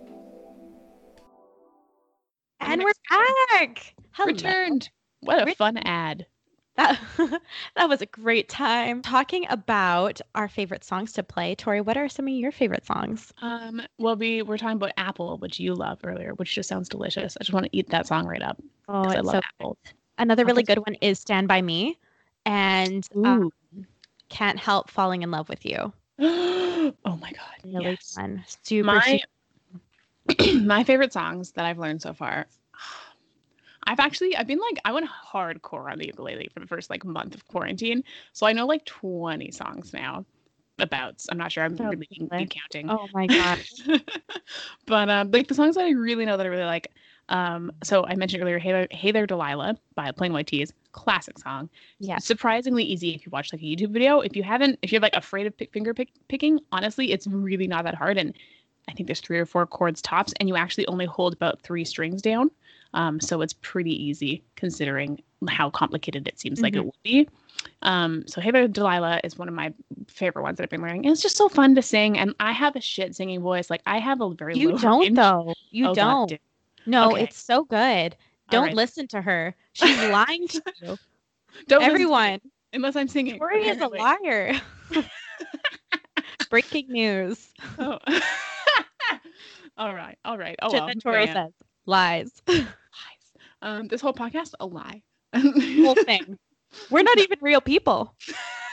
And 2.66 2.84
we're 2.84 2.92
back! 3.52 3.94
Hello. 4.12 4.28
Returned. 4.28 4.90
What 5.22 5.42
a 5.42 5.46
Ret- 5.46 5.58
fun 5.58 5.78
ad. 5.78 6.26
That, 6.76 7.00
that 7.76 7.88
was 7.88 8.02
a 8.02 8.08
great 8.08 8.50
time. 8.50 9.02
Talking 9.02 9.46
about 9.50 10.20
our 10.34 10.48
favorite 10.48 10.84
songs 10.84 11.14
to 11.14 11.24
play, 11.24 11.56
Tori, 11.56 11.82
what 11.82 11.96
are 11.96 12.10
some 12.10 12.28
of 12.28 12.34
your 12.34 12.52
favorite 12.52 12.86
songs? 12.86 13.32
Um, 13.42 13.82
well, 13.98 14.16
we 14.16 14.42
were 14.42 14.58
talking 14.58 14.78
about 14.78 14.92
Apple, 14.98 15.38
which 15.38 15.60
you 15.60 15.76
love 15.76 16.00
earlier, 16.04 16.34
which 16.34 16.56
just 16.56 16.68
sounds 16.68 16.90
delicious. 16.90 17.38
I 17.40 17.44
just 17.44 17.54
want 17.54 17.66
to 17.66 17.78
eat 17.78 17.90
that 17.90 18.08
song 18.08 18.26
right 18.26 18.42
up 18.42 18.62
Oh, 18.88 19.04
I 19.04 19.20
love 19.20 19.36
so 19.36 19.42
apples. 19.60 19.78
Another 20.18 20.46
really 20.46 20.64
good 20.64 20.80
one 20.80 20.96
is 21.02 21.20
Stand 21.20 21.48
By 21.48 21.62
Me 21.62 21.98
and 22.46 23.08
Ooh. 23.16 23.52
Can't 24.30 24.60
Help 24.60 24.90
Falling 24.90 25.24
in 25.24 25.32
Love 25.32 25.50
with 25.50 25.66
You. 25.66 25.94
oh 26.20 26.94
my 27.06 27.32
god. 27.32 27.64
Really 27.64 27.92
yes. 27.92 28.14
fun. 28.16 28.44
Super, 28.64 28.86
My 28.86 29.02
super 29.02 29.28
my 30.62 30.84
favorite 30.84 31.14
songs 31.14 31.52
that 31.52 31.66
I've 31.66 31.80
learned 31.80 32.02
so 32.02 32.14
far. 32.14 32.48
I've 33.88 34.00
actually 34.00 34.36
I've 34.36 34.48
been 34.48 34.60
like 34.60 34.80
I 34.84 34.92
went 34.92 35.08
hardcore 35.08 35.92
on 35.92 36.00
the 36.00 36.08
ukulele 36.08 36.50
for 36.52 36.60
the 36.60 36.66
first 36.66 36.90
like 36.90 37.06
month 37.06 37.36
of 37.36 37.48
quarantine, 37.48 38.04
so 38.34 38.48
I 38.48 38.54
know 38.54 38.66
like 38.66 38.84
20 38.86 39.52
songs 39.52 39.94
now. 39.94 40.26
About 40.78 41.24
I'm 41.32 41.38
not 41.38 41.52
sure 41.52 41.64
I'm 41.64 41.78
So 41.78 41.86
really 41.86 42.08
counting. 42.30 42.90
Oh 42.90 43.08
my 43.14 43.28
god. 43.28 43.60
but 44.88 45.10
um, 45.10 45.32
like 45.32 45.48
the 45.48 45.54
songs 45.54 45.76
that 45.76 45.86
I 45.86 45.92
really 45.92 46.26
know 46.26 46.36
that 46.36 46.46
I 46.46 46.50
really 46.50 46.66
like. 46.66 46.92
Um, 47.30 47.72
so 47.84 48.06
I 48.06 48.16
mentioned 48.16 48.44
earlier, 48.44 48.60
"Hey 48.60 48.72
There, 48.72 48.88
hey 48.92 49.12
There 49.12 49.26
Delilah" 49.26 49.78
by 49.96 50.12
Plain 50.12 50.34
White 50.34 50.48
T's, 50.48 50.74
classic 50.92 51.40
song. 51.40 51.70
Yeah. 52.00 52.18
surprisingly 52.18 52.84
easy 52.84 53.14
if 53.14 53.26
you 53.26 53.30
watch 53.32 53.54
like 53.54 53.62
a 53.62 53.66
YouTube 53.66 53.92
video. 53.92 54.20
If 54.20 54.36
you 54.36 54.44
haven't, 54.44 54.80
if 54.82 54.92
you're 54.92 55.02
like 55.02 55.16
afraid 55.16 55.48
of 55.48 55.56
pick, 55.56 55.72
finger 55.72 55.94
pick, 55.94 56.10
picking, 56.28 56.60
honestly, 56.72 57.12
it's 57.12 57.28
really 57.28 57.68
not 57.68 57.86
that 57.86 57.96
hard. 57.96 58.18
And 58.18 58.36
I 58.90 58.94
think 58.94 59.08
there's 59.08 59.20
three 59.22 59.40
or 59.40 59.46
four 59.46 59.66
chords 59.66 60.02
tops, 60.02 60.34
and 60.40 60.48
you 60.50 60.56
actually 60.56 60.88
only 60.88 61.06
hold 61.06 61.34
about 61.34 61.62
three 61.62 61.84
strings 61.86 62.22
down. 62.22 62.52
Um, 62.94 63.20
so 63.20 63.42
it's 63.42 63.54
pretty 63.54 63.92
easy 63.92 64.44
considering 64.56 65.22
how 65.50 65.70
complicated 65.70 66.28
it 66.28 66.40
seems 66.40 66.62
like 66.62 66.76
it 66.76 66.80
Mhm. 66.80 66.86
would 66.86 67.04
be. 67.04 67.28
Um, 67.82 68.26
so 68.28 68.40
Hey 68.40 68.52
There 68.52 68.68
Delilah 68.68 69.20
is 69.24 69.38
one 69.38 69.48
of 69.50 69.54
my 69.54 69.74
favorite 70.08 70.44
ones 70.44 70.58
that 70.58 70.64
I've 70.64 70.70
been 70.70 70.82
learning. 70.82 71.06
And 71.06 71.12
it's 71.12 71.22
just 71.22 71.36
so 71.36 71.50
fun 71.50 71.76
to 71.76 71.82
sing. 71.82 72.18
And 72.18 72.34
I 72.40 72.52
have 72.54 72.76
a 72.76 72.82
shit 72.82 73.16
singing 73.16 73.42
voice. 73.42 73.70
Like 73.70 73.82
I 73.86 73.98
have 74.00 74.22
a 74.22 74.30
very 74.34 74.58
You 74.58 74.78
don't 74.78 75.02
range. 75.02 75.16
though. 75.16 75.54
You 75.72 75.90
Oh, 75.90 75.94
don't. 75.96 76.30
dude. 76.30 76.40
no, 76.86 77.12
Okay. 77.12 77.24
it's 77.24 77.38
so 77.38 77.64
good. 77.66 78.16
Don't 78.50 78.66
right. 78.66 78.74
listen 78.76 79.08
to 79.10 79.22
her. 79.22 79.56
She's 79.74 79.98
lying 80.10 80.48
to 80.50 80.62
you. 80.82 80.98
Don't 81.68 81.80
listen 81.80 81.84
Everyone, 81.92 82.40
unless 82.74 82.96
I'm 82.96 83.08
singing. 83.08 83.40
Tori 83.40 83.68
is 83.68 83.82
a 83.82 83.88
liar. 83.88 84.54
Breaking 86.50 86.88
news. 86.90 87.50
Oh. 87.80 88.00
All 89.78 89.94
right, 89.94 90.18
all 90.26 90.38
right. 90.38 90.56
Oh, 90.62 90.72
well, 90.72 90.90
Tori 91.02 91.28
says. 91.28 91.52
Lies. 91.86 92.32
Lies. 92.48 92.66
Um, 93.62 93.88
this 93.88 94.02
whole 94.02 94.14
podcast 94.14 94.54
a 94.60 94.66
lie. 94.66 95.02
Whole 95.36 95.96
thing. 95.96 96.38
We're 96.90 97.04
not 97.04 97.18
even 97.20 97.38
real 97.42 97.62
people. 97.62 98.16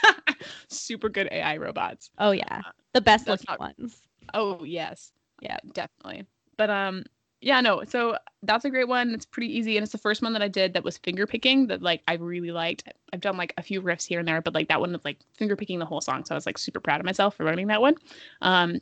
Super 0.69 1.09
good 1.09 1.27
AI 1.31 1.57
robots. 1.57 2.09
Oh 2.17 2.31
yeah. 2.31 2.61
The 2.93 3.01
best 3.01 3.25
That's 3.25 3.43
looking 3.43 3.53
not- 3.65 3.77
ones. 3.79 4.01
Oh 4.33 4.63
yes, 4.63 5.11
Yeah. 5.41 5.57
definitely. 5.73 6.25
But 6.57 6.69
um, 6.69 7.03
yeah, 7.41 7.59
no. 7.61 7.83
So 7.85 8.17
that's 8.43 8.63
a 8.65 8.69
great 8.69 8.87
one. 8.87 9.13
It's 9.13 9.25
pretty 9.25 9.55
easy, 9.57 9.75
and 9.77 9.83
it's 9.83 9.91
the 9.91 9.97
first 9.97 10.21
one 10.21 10.31
that 10.33 10.41
I 10.41 10.47
did 10.47 10.73
that 10.73 10.83
was 10.83 10.97
finger 10.97 11.27
picking 11.27 11.67
that 11.67 11.81
like 11.81 12.01
I 12.07 12.13
really 12.15 12.51
liked. 12.51 12.83
I've 13.11 13.21
done 13.21 13.37
like 13.37 13.53
a 13.57 13.61
few 13.63 13.81
riffs 13.81 14.05
here 14.07 14.19
and 14.19 14.27
there, 14.27 14.41
but 14.41 14.53
like 14.53 14.69
that 14.69 14.79
one 14.79 14.91
was 14.93 15.03
like 15.03 15.17
finger 15.37 15.55
picking 15.55 15.79
the 15.79 15.85
whole 15.85 16.01
song. 16.01 16.23
So 16.25 16.35
I 16.35 16.37
was 16.37 16.45
like 16.45 16.57
super 16.57 16.79
proud 16.79 16.99
of 17.01 17.05
myself 17.05 17.35
for 17.35 17.45
learning 17.45 17.67
that 17.67 17.81
one. 17.81 17.95
Um, 18.41 18.79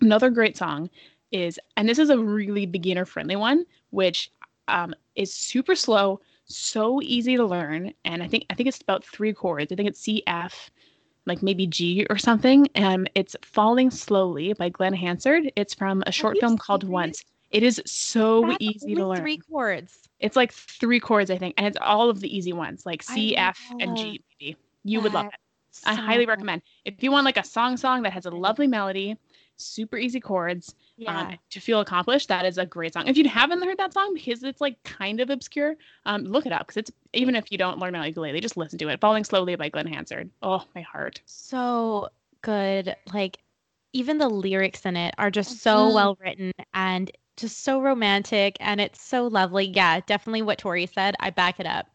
another 0.00 0.30
great 0.30 0.56
song 0.56 0.90
is, 1.30 1.58
and 1.76 1.88
this 1.88 1.98
is 1.98 2.10
a 2.10 2.18
really 2.18 2.66
beginner 2.66 3.04
friendly 3.04 3.36
one, 3.36 3.64
which 3.90 4.30
um 4.68 4.94
is 5.14 5.32
super 5.32 5.74
slow, 5.74 6.20
so 6.44 7.00
easy 7.02 7.36
to 7.36 7.44
learn, 7.44 7.92
and 8.04 8.22
I 8.22 8.28
think 8.28 8.46
I 8.50 8.54
think 8.54 8.68
it's 8.68 8.80
about 8.80 9.04
three 9.04 9.32
chords. 9.32 9.72
I 9.72 9.76
think 9.76 9.88
it's 9.88 10.00
C 10.00 10.22
F 10.26 10.70
like 11.26 11.42
maybe 11.42 11.66
G 11.66 12.06
or 12.08 12.16
something. 12.16 12.66
Um, 12.74 13.06
it's 13.14 13.36
Falling 13.42 13.90
Slowly 13.90 14.54
by 14.54 14.70
Glen 14.70 14.94
Hansard. 14.94 15.52
It's 15.56 15.74
from 15.74 16.02
a 16.06 16.12
short 16.12 16.38
film 16.38 16.56
called 16.56 16.82
serious? 16.82 16.92
Once. 16.92 17.24
It 17.50 17.62
is 17.62 17.82
so 17.86 18.42
That's 18.42 18.56
easy 18.60 18.94
to 18.94 19.06
learn. 19.06 19.20
Three 19.20 19.38
chords. 19.38 20.08
It's 20.20 20.36
like 20.36 20.52
three 20.52 21.00
chords, 21.00 21.30
I 21.30 21.38
think, 21.38 21.54
and 21.56 21.66
it's 21.66 21.78
all 21.80 22.10
of 22.10 22.20
the 22.20 22.34
easy 22.34 22.52
ones, 22.52 22.84
like 22.86 23.04
I 23.08 23.14
C, 23.14 23.36
F, 23.36 23.58
and 23.78 23.96
G. 23.96 24.22
Maybe 24.40 24.56
you 24.84 25.00
would 25.00 25.12
love 25.12 25.26
it. 25.26 25.34
I 25.84 25.94
highly 25.94 26.26
recommend. 26.26 26.62
If 26.84 27.02
you 27.02 27.12
want 27.12 27.24
like 27.24 27.36
a 27.36 27.44
song 27.44 27.76
song 27.76 28.02
that 28.02 28.12
has 28.12 28.26
a 28.26 28.30
lovely 28.30 28.66
melody, 28.66 29.16
super 29.58 29.96
easy 29.96 30.20
chords, 30.20 30.74
Yeah. 30.96 31.20
um, 31.20 31.38
to 31.50 31.60
feel 31.60 31.80
accomplished, 31.80 32.28
that 32.28 32.44
is 32.46 32.58
a 32.58 32.66
great 32.66 32.92
song. 32.94 33.06
If 33.06 33.16
you 33.16 33.28
haven't 33.28 33.62
heard 33.62 33.78
that 33.78 33.92
song 33.92 34.14
because 34.14 34.42
it's 34.42 34.60
like 34.60 34.82
kind 34.84 35.20
of 35.20 35.30
obscure, 35.30 35.76
um, 36.06 36.24
look 36.24 36.46
it 36.46 36.52
up 36.52 36.66
because 36.66 36.76
it's 36.78 36.92
even 37.12 37.34
if 37.34 37.50
you 37.52 37.58
don't 37.58 37.78
learn 37.78 37.94
on 37.94 38.06
ukulele, 38.06 38.40
just 38.40 38.56
listen 38.56 38.78
to 38.78 38.88
it. 38.88 39.00
Falling 39.00 39.24
Slowly 39.24 39.54
by 39.56 39.68
Glen 39.68 39.86
Hansard. 39.86 40.30
Oh, 40.42 40.64
my 40.74 40.80
heart. 40.82 41.20
so 41.26 42.08
good. 42.42 42.94
Like 43.12 43.38
even 43.92 44.18
the 44.18 44.28
lyrics 44.28 44.86
in 44.86 44.96
it 44.96 45.14
are 45.18 45.30
just 45.30 45.60
so 45.60 45.88
Mhm. 45.88 45.94
well 45.94 46.18
written 46.20 46.52
and 46.74 47.10
just 47.36 47.64
so 47.64 47.80
romantic 47.80 48.56
and 48.60 48.80
it's 48.80 49.00
so 49.02 49.26
lovely. 49.26 49.64
Yeah, 49.66 50.00
definitely 50.06 50.42
what 50.42 50.58
Tori 50.58 50.86
said. 50.86 51.14
I 51.20 51.30
back 51.30 51.58
it 51.58 51.66
up. 51.66 51.86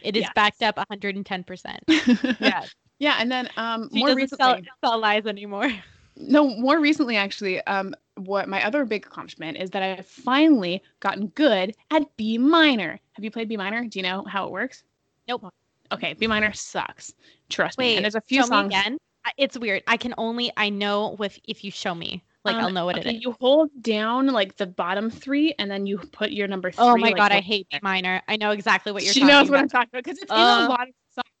It 0.00 0.16
is 0.16 0.22
Yes. 0.22 0.32
backed 0.34 0.62
up 0.62 0.76
110%. 0.76 1.78
Yeah. 2.40 2.64
Yeah, 2.98 3.16
and 3.18 3.30
then 3.30 3.48
um 3.56 3.88
She 3.92 3.98
more 3.98 4.08
doesn't 4.08 4.22
recently, 4.22 4.64
sell, 4.80 4.90
sell 4.92 4.98
lies 5.00 5.26
anymore. 5.26 5.70
No, 6.16 6.46
more 6.56 6.78
recently 6.80 7.16
actually, 7.16 7.60
um 7.66 7.94
what 8.16 8.46
my 8.48 8.62
other 8.64 8.84
big 8.84 9.06
accomplishment 9.06 9.56
is 9.56 9.70
that 9.70 9.82
I've 9.82 10.06
finally 10.06 10.82
gotten 11.00 11.28
good 11.28 11.74
at 11.90 12.02
B 12.16 12.36
minor. 12.38 13.00
Have 13.14 13.24
you 13.24 13.30
played 13.30 13.48
B 13.48 13.56
minor? 13.56 13.84
Do 13.86 13.98
you 13.98 14.02
know 14.02 14.24
how 14.28 14.44
it 14.44 14.50
works? 14.50 14.84
Nope. 15.26 15.46
Okay, 15.90 16.12
B 16.14 16.26
minor 16.26 16.52
sucks. 16.52 17.14
Trust 17.48 17.78
me. 17.78 17.86
Wait, 17.86 17.96
And 17.96 18.04
there's 18.04 18.14
a 18.14 18.20
few 18.20 18.42
songs. 18.42 18.70
me 18.70 18.78
again. 18.78 18.98
It's 19.38 19.56
weird. 19.56 19.82
I 19.86 19.96
can 19.96 20.14
only 20.18 20.52
I 20.56 20.68
know 20.68 21.16
with 21.18 21.38
if 21.48 21.64
you 21.64 21.70
show 21.70 21.94
me. 21.94 22.22
Like 22.44 22.56
Um, 22.56 22.64
I'll 22.64 22.70
know 22.70 22.84
what 22.86 22.98
okay, 22.98 23.10
it 23.10 23.16
is. 23.16 23.22
You 23.22 23.36
hold 23.40 23.70
down 23.82 24.26
like 24.26 24.56
the 24.56 24.66
bottom 24.66 25.08
three, 25.10 25.54
and 25.58 25.70
then 25.70 25.86
you 25.86 25.98
put 25.98 26.32
your 26.32 26.48
number 26.48 26.70
three. 26.72 26.84
Oh 26.84 26.96
my 26.96 27.08
like, 27.08 27.16
god, 27.16 27.30
I 27.32 27.40
hate 27.40 27.68
B 27.70 27.78
minor. 27.82 28.20
I 28.26 28.36
know 28.36 28.50
exactly 28.50 28.90
what 28.92 29.04
you're 29.04 29.14
talking. 29.14 29.28
she 29.28 29.32
knows 29.32 29.48
what 29.48 29.60
about. 29.60 29.62
I'm 29.62 29.68
talking 29.68 29.88
about 29.92 30.04
because 30.04 30.18
it's 30.18 30.30
in 30.32 30.36
Uh, 30.36 30.66
a 30.66 30.68
lot 30.68 30.88
of. 30.88 30.94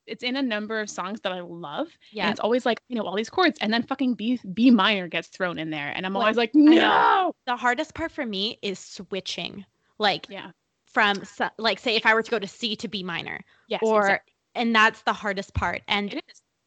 It's 0.06 0.22
in 0.22 0.36
a 0.36 0.42
number 0.42 0.80
of 0.80 0.90
songs 0.90 1.20
that 1.22 1.32
I 1.32 1.40
love, 1.40 1.88
yeah. 2.10 2.24
and 2.24 2.30
it's 2.32 2.40
always 2.40 2.66
like 2.66 2.82
you 2.88 2.96
know 2.96 3.02
all 3.04 3.14
these 3.14 3.30
chords, 3.30 3.58
and 3.60 3.72
then 3.72 3.82
fucking 3.82 4.14
B 4.14 4.40
B 4.52 4.70
minor 4.70 5.08
gets 5.08 5.28
thrown 5.28 5.58
in 5.58 5.70
there, 5.70 5.92
and 5.94 6.04
I'm 6.04 6.14
Well, 6.14 6.22
always 6.22 6.36
like, 6.36 6.54
no. 6.54 7.34
the 7.46 7.56
hardest 7.56 7.94
part 7.94 8.10
for 8.12 8.26
me 8.26 8.58
is 8.62 8.78
switching. 8.78 9.64
Like 9.98 10.26
Yeah. 10.28 10.50
from 10.86 11.22
like 11.58 11.78
say 11.78 11.94
if 11.96 12.04
I 12.06 12.14
were 12.14 12.22
to 12.22 12.30
go 12.30 12.38
to 12.38 12.48
C 12.48 12.74
to 12.76 12.88
B 12.88 13.02
minor 13.02 13.40
Yes. 13.68 13.80
or 13.82 14.00
exactly. 14.00 14.32
and 14.56 14.74
that's 14.74 15.02
the 15.02 15.12
hardest 15.12 15.54
part. 15.54 15.82
And 15.86 16.20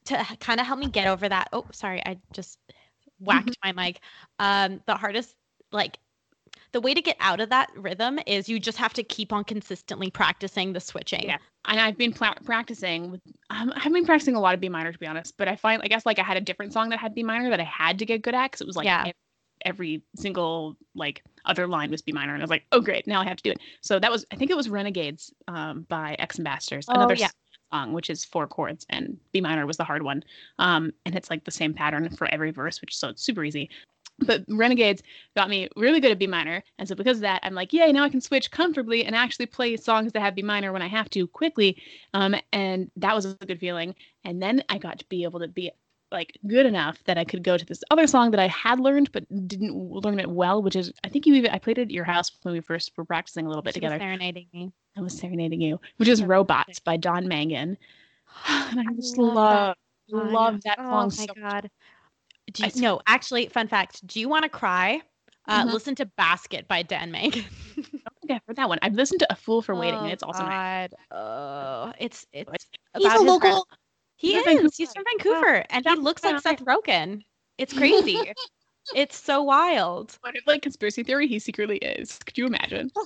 to 0.05 0.23
kind 0.39 0.59
of 0.59 0.65
help 0.67 0.79
me 0.79 0.87
get 0.87 1.07
over 1.07 1.27
that. 1.27 1.49
Oh, 1.51 1.65
sorry, 1.71 2.01
I 2.05 2.17
just 2.31 2.59
whacked 3.19 3.57
my 3.63 3.71
mic. 3.71 3.99
Um, 4.39 4.81
the 4.85 4.95
hardest, 4.95 5.35
like, 5.71 5.97
the 6.75 6.81
way 6.81 6.93
to 6.93 7.01
get 7.01 7.15
out 7.21 7.39
of 7.39 7.47
that 7.47 7.71
rhythm 7.77 8.19
is 8.27 8.49
you 8.49 8.59
just 8.59 8.77
have 8.77 8.91
to 8.91 9.01
keep 9.01 9.31
on 9.31 9.45
consistently 9.45 10.11
practicing 10.11 10.73
the 10.73 10.81
switching. 10.81 11.23
Yeah. 11.23 11.37
And 11.63 11.79
I've 11.79 11.97
been 11.97 12.11
pla- 12.11 12.35
practicing. 12.43 13.11
With, 13.11 13.21
um, 13.49 13.71
I've 13.77 13.93
been 13.93 14.05
practicing 14.05 14.35
a 14.35 14.41
lot 14.41 14.53
of 14.53 14.59
B 14.59 14.67
minor 14.67 14.91
to 14.91 14.99
be 14.99 15.07
honest, 15.07 15.37
but 15.37 15.47
I 15.47 15.55
find 15.55 15.81
I 15.83 15.87
guess 15.87 16.05
like 16.05 16.19
I 16.19 16.23
had 16.23 16.35
a 16.35 16.41
different 16.41 16.73
song 16.73 16.89
that 16.89 16.99
had 16.99 17.15
B 17.15 17.23
minor 17.23 17.49
that 17.49 17.61
I 17.61 17.63
had 17.63 17.97
to 17.99 18.05
get 18.05 18.23
good 18.23 18.35
at 18.35 18.51
because 18.51 18.59
it 18.59 18.67
was 18.67 18.75
like 18.75 18.87
Yeah. 18.87 19.05
ev- 19.07 19.13
every 19.63 20.03
single 20.17 20.75
like 20.95 21.23
other 21.45 21.65
line 21.65 21.91
was 21.91 22.01
B 22.01 22.11
minor, 22.11 22.33
and 22.33 22.41
I 22.41 22.43
was 22.43 22.49
like, 22.49 22.65
oh 22.73 22.81
great, 22.81 23.07
now 23.07 23.21
I 23.21 23.23
have 23.23 23.37
to 23.37 23.43
do 23.43 23.51
it. 23.51 23.59
So 23.79 23.97
that 23.97 24.11
was 24.11 24.25
I 24.33 24.35
think 24.35 24.51
it 24.51 24.57
was 24.57 24.67
Renegades 24.67 25.33
um, 25.47 25.85
by 25.87 26.17
X 26.19 26.39
Ambassadors, 26.39 26.87
Oh, 26.89 26.95
another 26.95 27.15
yeah. 27.15 27.29
song 27.71 27.93
which 27.93 28.09
is 28.09 28.25
four 28.25 28.47
chords, 28.47 28.85
and 28.89 29.17
B 29.31 29.39
minor 29.39 29.65
was 29.65 29.77
the 29.77 29.85
hard 29.85 30.03
one. 30.03 30.25
Um, 30.59 30.91
and 31.05 31.15
it's 31.15 31.29
like 31.29 31.45
the 31.45 31.51
same 31.51 31.73
pattern 31.73 32.09
for 32.09 32.27
every 32.33 32.51
verse, 32.51 32.81
which 32.81 32.97
so 32.97 33.07
it's 33.07 33.23
super 33.23 33.45
easy. 33.45 33.69
But 34.19 34.45
Renegades 34.47 35.03
got 35.35 35.49
me 35.49 35.67
really 35.75 35.99
good 35.99 36.11
at 36.11 36.19
B 36.19 36.27
minor, 36.27 36.63
and 36.79 36.87
so 36.87 36.95
because 36.95 37.17
of 37.17 37.21
that, 37.21 37.41
I'm 37.43 37.53
like, 37.53 37.73
yay! 37.73 37.91
Now 37.91 38.03
I 38.03 38.09
can 38.09 38.21
switch 38.21 38.49
comfortably 38.51 39.03
and 39.05 39.15
actually 39.15 39.45
play 39.47 39.75
songs 39.77 40.13
that 40.13 40.21
have 40.21 40.35
B 40.35 40.41
minor 40.41 40.71
when 40.71 40.81
I 40.81 40.87
have 40.87 41.09
to 41.11 41.27
quickly. 41.27 41.81
Um, 42.13 42.35
and 42.53 42.89
that 42.95 43.13
was 43.13 43.25
a 43.25 43.35
good 43.45 43.59
feeling. 43.59 43.93
And 44.23 44.41
then 44.41 44.63
I 44.69 44.77
got 44.77 44.99
to 44.99 45.05
be 45.09 45.23
able 45.23 45.39
to 45.41 45.47
be 45.49 45.71
like 46.11 46.37
good 46.47 46.65
enough 46.65 47.03
that 47.05 47.17
I 47.17 47.25
could 47.25 47.43
go 47.43 47.57
to 47.57 47.65
this 47.65 47.83
other 47.91 48.07
song 48.07 48.31
that 48.31 48.39
I 48.39 48.47
had 48.47 48.79
learned 48.79 49.11
but 49.11 49.25
didn't 49.47 49.75
learn 49.75 50.19
it 50.19 50.29
well, 50.29 50.61
which 50.61 50.75
is 50.75 50.93
I 51.03 51.09
think 51.09 51.25
you 51.25 51.33
even 51.35 51.51
I 51.51 51.59
played 51.59 51.77
it 51.77 51.83
at 51.83 51.91
your 51.91 52.05
house 52.05 52.31
when 52.43 52.53
we 52.53 52.61
first 52.61 52.91
were 52.97 53.05
practicing 53.05 53.45
a 53.45 53.49
little 53.49 53.63
bit 53.63 53.73
She 53.73 53.81
together. 53.81 53.99
serenading 53.99 54.47
me. 54.53 54.73
I 54.97 55.01
was 55.01 55.17
serenading 55.17 55.61
you, 55.61 55.79
which 55.97 56.09
is 56.09 56.23
Robots 56.23 56.79
by 56.79 56.97
Dan 56.97 57.27
Mangan. 57.27 57.77
And 58.49 58.79
I 58.79 58.85
I 58.87 58.93
just 58.95 59.17
love 59.17 59.39
love 59.43 59.75
that 59.75 59.77
song. 60.09 60.33
love 60.33 60.61
that 60.63 60.79
Oh 60.79 60.83
song 60.89 61.11
my 61.17 61.27
so 61.27 61.33
much. 61.35 61.65
Do 62.55 62.63
you, 62.63 62.67
s- 62.67 62.75
no, 62.77 63.01
actually, 63.07 63.47
fun 63.49 63.67
fact. 63.67 64.05
Do 64.07 64.19
you 64.19 64.27
want 64.29 64.43
to 64.43 64.49
cry? 64.49 65.01
Uh, 65.47 65.63
Mhm. 65.65 65.73
Listen 65.73 65.95
to 65.95 66.05
"Basket" 66.05 66.67
by 66.67 66.81
Dan 66.83 67.11
Meg. 67.11 67.45
Okay, 68.23 68.39
for 68.47 68.53
that 68.55 68.67
one. 68.67 68.79
I've 68.81 68.95
listened 68.95 69.19
to 69.19 69.31
A 69.31 69.35
Fool 69.35 69.61
for 69.61 69.75
Waiting, 69.75 69.99
and 69.99 70.11
it's 70.11 70.23
also 70.23 70.43
nice. 70.43 70.89
God. 70.89 70.95
Oh, 71.15 71.93
it's 71.99 72.25
it's 72.33 72.49
He's 72.97 73.05
about 73.05 73.17
a 73.19 73.23
local. 73.23 73.49
res- 73.51 73.63
He 74.15 74.27
He's 74.29 74.37
is. 74.37 74.43
from 74.43 74.53
Vancouver. 74.55 74.73
He's 74.77 74.93
from 74.93 75.03
Vancouver, 75.05 75.65
and 75.69 75.85
he 75.87 75.95
looks 75.95 76.23
like. 76.23 76.41
Seth 76.41 76.65
Rogen. 76.65 77.21
It's 77.59 77.71
crazy. 77.77 78.31
it's 78.95 79.15
so 79.15 79.43
wild. 79.43 80.17
What 80.21 80.35
if, 80.35 80.47
like 80.47 80.63
conspiracy 80.63 81.03
theory, 81.03 81.27
he 81.27 81.37
secretly 81.37 81.77
is. 81.77 82.17
Could 82.25 82.37
you 82.37 82.47
imagine? 82.47 82.89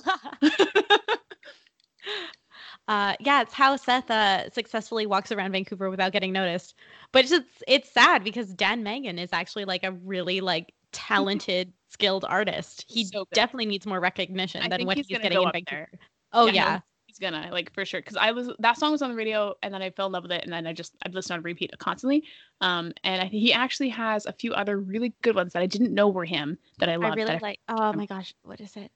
uh, 2.90 3.14
yeah, 3.20 3.42
it's 3.42 3.54
how 3.54 3.76
Seth 3.76 4.10
uh, 4.10 4.50
successfully 4.50 5.06
walks 5.06 5.30
around 5.30 5.52
Vancouver 5.52 5.90
without 5.90 6.10
getting 6.10 6.32
noticed. 6.32 6.74
But 7.12 7.20
it's 7.20 7.30
just, 7.30 7.44
it's 7.68 7.88
sad 7.88 8.24
because 8.24 8.52
Dan 8.52 8.82
Mangan 8.82 9.16
is 9.16 9.30
actually 9.32 9.64
like 9.64 9.84
a 9.84 9.92
really 9.92 10.40
like 10.40 10.74
talented, 10.90 11.72
skilled 11.88 12.24
artist. 12.24 12.84
He 12.88 13.04
So 13.04 13.26
definitely 13.32 13.66
needs 13.66 13.86
more 13.86 14.00
recognition 14.00 14.64
I 14.64 14.68
than 14.68 14.86
what 14.86 14.96
he's 14.96 15.06
he's, 15.06 15.18
getting 15.18 15.40
in 15.40 15.50
Vancouver. 15.52 15.88
there. 15.92 16.00
Oh 16.32 16.46
Yeah, 16.46 16.52
yeah. 16.52 16.80
He's 17.06 17.20
gonna 17.20 17.48
like 17.52 17.72
for 17.74 17.84
sure 17.84 18.00
because 18.00 18.16
I 18.16 18.32
was 18.32 18.50
that 18.58 18.76
song 18.76 18.90
was 18.90 19.02
on 19.02 19.10
the 19.10 19.16
radio 19.16 19.54
and 19.62 19.72
then 19.72 19.82
I 19.82 19.90
fell 19.90 20.06
in 20.06 20.12
love 20.12 20.24
with 20.24 20.32
it 20.32 20.42
and 20.42 20.52
then 20.52 20.66
I 20.66 20.72
just 20.72 20.96
I've 21.04 21.14
listened 21.14 21.38
on 21.38 21.42
repeat 21.42 21.70
constantly. 21.78 22.24
Um, 22.60 22.92
and 23.04 23.22
I, 23.22 23.26
he 23.26 23.52
actually 23.52 23.90
has 23.90 24.26
a 24.26 24.32
few 24.32 24.52
other 24.52 24.80
really 24.80 25.12
good 25.22 25.36
ones 25.36 25.52
that 25.52 25.62
I 25.62 25.66
didn't 25.66 25.94
know 25.94 26.08
were 26.08 26.24
him 26.24 26.58
that 26.80 26.88
I 26.88 26.96
love. 26.96 27.12
I 27.12 27.14
really 27.14 27.38
like. 27.40 27.60
Oh 27.68 27.92
my 27.92 28.06
gosh, 28.06 28.34
what 28.42 28.60
is 28.60 28.76
it? 28.76 28.90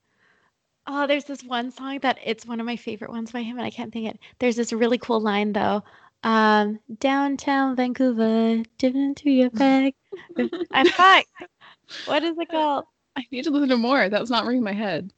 Oh, 0.86 1.06
there's 1.06 1.24
this 1.24 1.42
one 1.42 1.70
song 1.70 1.98
that 2.00 2.18
it's 2.24 2.46
one 2.46 2.60
of 2.60 2.66
my 2.66 2.76
favorite 2.76 3.10
ones 3.10 3.32
by 3.32 3.42
him, 3.42 3.56
and 3.56 3.66
I 3.66 3.70
can't 3.70 3.92
think 3.92 4.08
it. 4.08 4.18
There's 4.38 4.56
this 4.56 4.72
really 4.72 4.98
cool 4.98 5.20
line 5.20 5.52
though. 5.52 5.82
Um, 6.24 6.80
downtown 6.98 7.76
Vancouver, 7.76 8.62
dip 8.78 8.94
into 8.94 9.30
your 9.30 9.50
bag. 9.52 9.94
I'm 10.72 10.86
fucked. 10.86 11.28
What 12.06 12.22
is 12.22 12.36
it 12.38 12.48
called? 12.50 12.84
I 13.16 13.24
need 13.30 13.44
to 13.44 13.50
listen 13.50 13.68
to 13.68 13.76
more. 13.76 14.08
That 14.08 14.20
was 14.20 14.30
not 14.30 14.46
ringing 14.46 14.64
my 14.64 14.72
head. 14.72 15.12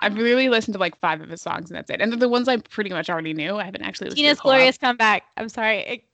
I've 0.00 0.16
really 0.16 0.48
listened 0.48 0.74
to 0.74 0.80
like 0.80 0.98
five 0.98 1.20
of 1.20 1.28
his 1.28 1.42
songs 1.42 1.70
and 1.70 1.76
that's 1.76 1.90
it. 1.90 2.00
And 2.00 2.10
they're 2.10 2.18
the 2.18 2.28
ones 2.28 2.48
I 2.48 2.56
pretty 2.56 2.90
much 2.90 3.10
already 3.10 3.34
knew. 3.34 3.56
I 3.56 3.64
haven't 3.64 3.82
actually 3.82 4.06
listened 4.06 4.24
Tina's 4.24 4.38
to. 4.38 4.42
Glorious 4.42 4.78
Comeback. 4.78 5.24
I'm 5.36 5.48
sorry. 5.48 5.80
It, 5.80 6.04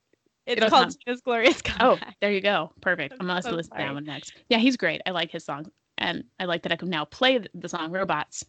it's 0.47 0.59
It'll 0.59 0.71
called 0.71 0.89
come. 0.89 0.97
Tina's 1.05 1.21
Glorious 1.21 1.63
Comeback. 1.63 2.03
Oh, 2.03 2.13
there 2.21 2.33
you 2.33 2.41
go. 2.41 2.73
Perfect. 2.81 3.15
I'm 3.15 3.23
I'm 3.23 3.27
gonna 3.29 3.43
so 3.43 3.51
to 3.51 3.57
listen 3.57 3.77
to 3.77 3.79
that 3.79 3.95
one 3.95 4.05
next. 4.05 4.35
Yeah, 4.49 4.59
he's 4.59 4.77
great. 4.77 5.01
I 5.07 5.11
like 5.11 5.31
his 5.31 5.45
songs, 5.45 5.69
and 5.99 6.25
I 6.41 6.45
like 6.45 6.63
that 6.63 6.73
I 6.73 6.77
can 6.77 6.91
now 6.91 7.05
play 7.05 7.41
the 7.55 7.69
song 7.69 7.91
"Robots" 7.91 8.45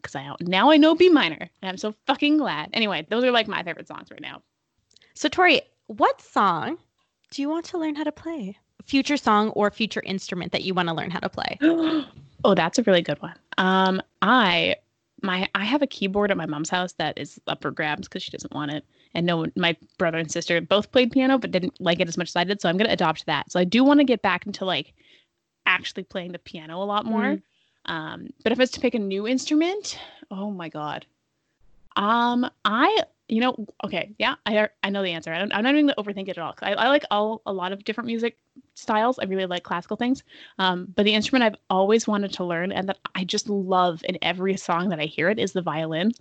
because 0.00 0.14
I 0.14 0.34
now 0.40 0.70
I 0.70 0.76
know 0.76 0.94
B 0.94 1.08
minor, 1.08 1.48
and 1.62 1.68
I'm 1.68 1.76
so 1.76 1.94
fucking 2.06 2.38
glad. 2.38 2.70
Anyway, 2.72 3.06
those 3.08 3.24
are 3.24 3.30
like 3.30 3.48
my 3.48 3.62
favorite 3.62 3.88
songs 3.88 4.10
right 4.10 4.20
now. 4.20 4.42
So 5.14 5.28
Tori, 5.28 5.62
what 5.86 6.20
song 6.20 6.78
do 7.30 7.42
you 7.42 7.48
want 7.48 7.66
to 7.66 7.78
learn 7.78 7.94
how 7.94 8.04
to 8.04 8.12
play? 8.12 8.56
Future 8.84 9.16
song 9.16 9.50
or 9.50 9.70
future 9.70 10.02
instrument 10.04 10.52
that 10.52 10.62
you 10.62 10.74
want 10.74 10.88
to 10.88 10.94
learn 10.94 11.10
how 11.10 11.20
to 11.20 11.28
play? 11.28 11.58
oh, 12.44 12.54
that's 12.54 12.78
a 12.78 12.82
really 12.84 13.02
good 13.02 13.20
one. 13.20 13.34
Um, 13.58 14.00
I 14.22 14.76
my 15.22 15.48
I 15.54 15.64
have 15.64 15.82
a 15.82 15.86
keyboard 15.86 16.30
at 16.30 16.36
my 16.36 16.46
mom's 16.46 16.70
house 16.70 16.92
that 16.94 17.18
is 17.18 17.40
up 17.46 17.60
for 17.62 17.70
grabs 17.70 18.08
because 18.08 18.22
she 18.22 18.30
doesn't 18.30 18.54
want 18.54 18.70
it, 18.70 18.84
and 19.14 19.26
no 19.26 19.46
my 19.56 19.76
brother 19.98 20.18
and 20.18 20.30
sister 20.30 20.60
both 20.60 20.92
played 20.92 21.10
piano 21.10 21.38
but 21.38 21.50
didn't 21.50 21.80
like 21.80 22.00
it 22.00 22.08
as 22.08 22.16
much 22.16 22.28
as 22.28 22.36
I 22.36 22.44
did, 22.44 22.60
so 22.60 22.68
I'm 22.68 22.76
gonna 22.76 22.92
adopt 22.92 23.26
that. 23.26 23.50
So 23.50 23.58
I 23.58 23.64
do 23.64 23.84
want 23.84 24.00
to 24.00 24.04
get 24.04 24.22
back 24.22 24.46
into 24.46 24.64
like 24.64 24.94
actually 25.66 26.04
playing 26.04 26.32
the 26.32 26.38
piano 26.38 26.82
a 26.82 26.84
lot 26.84 27.04
more. 27.04 27.22
Mm. 27.22 27.42
Um, 27.88 28.28
but 28.44 28.52
if 28.52 28.60
it's 28.60 28.72
to 28.72 28.80
pick 28.80 28.94
a 28.94 28.98
new 28.98 29.26
instrument, 29.26 29.98
oh 30.30 30.50
my 30.50 30.68
god. 30.68 31.06
Um, 31.96 32.48
I 32.64 33.02
you 33.28 33.40
know 33.42 33.66
okay 33.84 34.14
yeah 34.18 34.36
I 34.46 34.68
I 34.82 34.90
know 34.90 35.02
the 35.02 35.10
answer. 35.12 35.32
I 35.32 35.38
don't, 35.38 35.52
I'm 35.52 35.64
not 35.64 35.74
even 35.74 35.86
gonna 35.88 36.02
overthink 36.02 36.28
it 36.28 36.38
at 36.38 36.38
all. 36.38 36.54
I, 36.62 36.74
I 36.74 36.88
like 36.88 37.04
all 37.10 37.42
a 37.46 37.52
lot 37.52 37.72
of 37.72 37.84
different 37.84 38.06
music 38.06 38.36
styles. 38.74 39.18
I 39.18 39.24
really 39.24 39.46
like 39.46 39.64
classical 39.64 39.96
things. 39.96 40.22
Um, 40.58 40.92
but 40.94 41.04
the 41.04 41.14
instrument 41.14 41.44
I've 41.44 41.60
always 41.70 42.06
wanted 42.06 42.32
to 42.34 42.44
learn 42.44 42.72
and 42.72 42.88
that 42.88 42.98
I 43.14 43.24
just 43.24 43.48
love 43.48 44.02
in 44.04 44.18
every 44.22 44.56
song 44.56 44.90
that 44.90 45.00
I 45.00 45.06
hear 45.06 45.28
it 45.30 45.38
is 45.38 45.52
the 45.52 45.62
violin. 45.62 46.12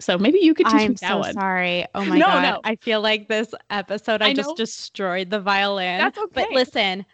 So 0.00 0.16
maybe 0.16 0.38
you 0.40 0.54
could 0.54 0.66
teach 0.66 0.80
me 0.80 0.86
I'm 0.88 0.96
that 0.96 1.14
so 1.14 1.18
one. 1.18 1.34
sorry. 1.34 1.86
Oh 1.94 2.04
my 2.06 2.18
No, 2.18 2.26
god. 2.26 2.42
no. 2.42 2.60
I 2.64 2.76
feel 2.76 3.00
like 3.00 3.28
this 3.28 3.54
episode 3.68 4.22
I, 4.22 4.28
I 4.28 4.34
just 4.34 4.48
know. 4.48 4.54
destroyed 4.56 5.30
the 5.30 5.40
violin. 5.40 5.98
That's 5.98 6.18
okay. 6.18 6.28
But 6.32 6.50
listen, 6.52 7.04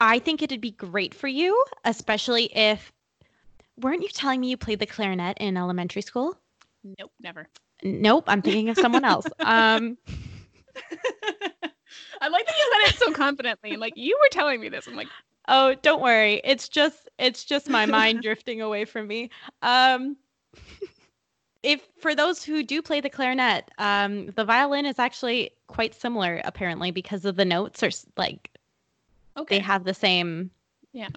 I 0.00 0.18
think 0.18 0.42
it'd 0.42 0.60
be 0.60 0.72
great 0.72 1.14
for 1.14 1.28
you, 1.28 1.62
especially 1.84 2.44
if 2.56 2.92
weren't 3.80 4.02
you 4.02 4.08
telling 4.08 4.40
me 4.40 4.48
you 4.50 4.56
played 4.56 4.78
the 4.78 4.86
clarinet 4.86 5.38
in 5.38 5.56
elementary 5.56 6.02
school? 6.02 6.38
Nope, 6.98 7.12
never. 7.20 7.48
Nope, 7.82 8.24
I'm 8.26 8.42
thinking 8.42 8.68
of 8.68 8.76
someone 8.78 9.04
else. 9.04 9.26
Um 9.40 9.98
I 12.20 12.28
like 12.28 12.46
that 12.46 12.54
you 12.56 12.72
said 12.72 12.94
it 12.94 12.98
so 12.98 13.12
confidently. 13.12 13.72
and 13.72 13.80
Like 13.80 13.94
you 13.96 14.18
were 14.20 14.28
telling 14.30 14.60
me 14.60 14.68
this. 14.68 14.86
I'm 14.86 14.94
like, 14.96 15.08
oh, 15.48 15.74
don't 15.82 16.02
worry. 16.02 16.40
It's 16.44 16.68
just 16.68 17.08
it's 17.18 17.44
just 17.44 17.68
my 17.68 17.86
mind 17.86 18.22
drifting 18.22 18.60
away 18.62 18.84
from 18.84 19.06
me. 19.06 19.30
Um 19.62 20.16
if 21.62 21.80
for 22.00 22.14
those 22.14 22.44
who 22.44 22.62
do 22.62 22.82
play 22.82 23.00
the 23.00 23.10
clarinet, 23.10 23.70
um 23.78 24.26
the 24.36 24.44
violin 24.44 24.86
is 24.86 24.98
actually 24.98 25.50
quite 25.66 25.94
similar 25.94 26.40
apparently 26.44 26.90
because 26.90 27.24
of 27.24 27.36
the 27.36 27.44
notes 27.44 27.82
are 27.82 27.90
like 28.16 28.50
okay. 29.36 29.56
they 29.56 29.62
have 29.62 29.84
the 29.84 29.94
same 29.94 30.50
Yeah. 30.92 31.08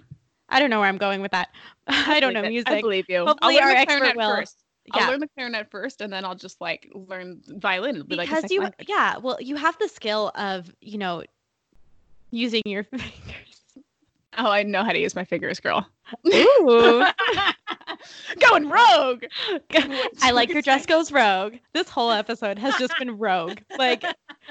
I 0.50 0.58
don't 0.60 0.68
know 0.70 0.80
where 0.80 0.88
I'm 0.88 0.98
going 0.98 1.22
with 1.22 1.30
that. 1.32 1.48
I 1.86 2.20
don't 2.20 2.34
know 2.34 2.42
it. 2.42 2.48
music. 2.48 2.70
I 2.70 2.80
believe 2.80 3.06
you. 3.08 3.24
Hopefully 3.26 3.58
I'll 3.58 3.62
learn 3.66 3.68
our 3.68 3.74
the 3.74 3.80
expert 3.80 3.98
clarinet 3.98 4.16
will- 4.16 4.36
first. 4.36 4.64
I'll 4.92 5.08
learn 5.08 5.20
the 5.20 5.28
clarinet 5.28 5.70
first, 5.70 6.00
and 6.00 6.12
then 6.12 6.24
I'll 6.24 6.34
just 6.34 6.60
like 6.60 6.90
learn 6.92 7.42
violin. 7.46 7.96
It'll 7.96 8.06
be 8.08 8.16
like 8.16 8.28
because 8.28 8.42
second 8.42 8.54
you 8.54 8.60
language. 8.62 8.88
yeah, 8.88 9.18
well 9.18 9.38
you 9.40 9.54
have 9.54 9.78
the 9.78 9.88
skill 9.88 10.32
of, 10.34 10.74
you 10.80 10.98
know, 10.98 11.22
using 12.32 12.62
your 12.64 12.82
fingers. 12.90 13.14
Oh, 14.36 14.50
I 14.50 14.64
know 14.64 14.82
how 14.82 14.90
to 14.92 14.98
use 14.98 15.14
my 15.14 15.24
fingers, 15.24 15.60
girl. 15.60 15.86
Ooh. 16.26 17.04
Going 18.48 18.68
rogue. 18.68 19.24
I 20.22 20.30
like 20.32 20.50
your 20.50 20.62
dress 20.62 20.86
goes 20.86 21.12
rogue. 21.12 21.54
This 21.72 21.88
whole 21.88 22.10
episode 22.10 22.58
has 22.58 22.76
just 22.76 22.96
been 22.98 23.18
rogue. 23.18 23.58
Like 23.78 24.04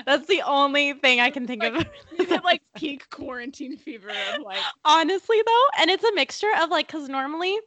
that's 0.05 0.27
the 0.27 0.41
only 0.43 0.93
thing 0.93 1.19
I 1.19 1.29
can 1.29 1.47
think 1.47 1.63
of. 1.63 1.85
You 2.17 2.39
like 2.43 2.61
peak 2.75 3.09
quarantine 3.09 3.77
fever 3.77 4.09
of 4.09 4.41
like. 4.43 4.59
Honestly 4.85 5.37
though, 5.45 5.65
and 5.79 5.89
it's 5.89 6.03
a 6.03 6.13
mixture 6.13 6.51
of 6.61 6.69
like 6.69 6.87
cuz 6.87 7.09
normally 7.09 7.57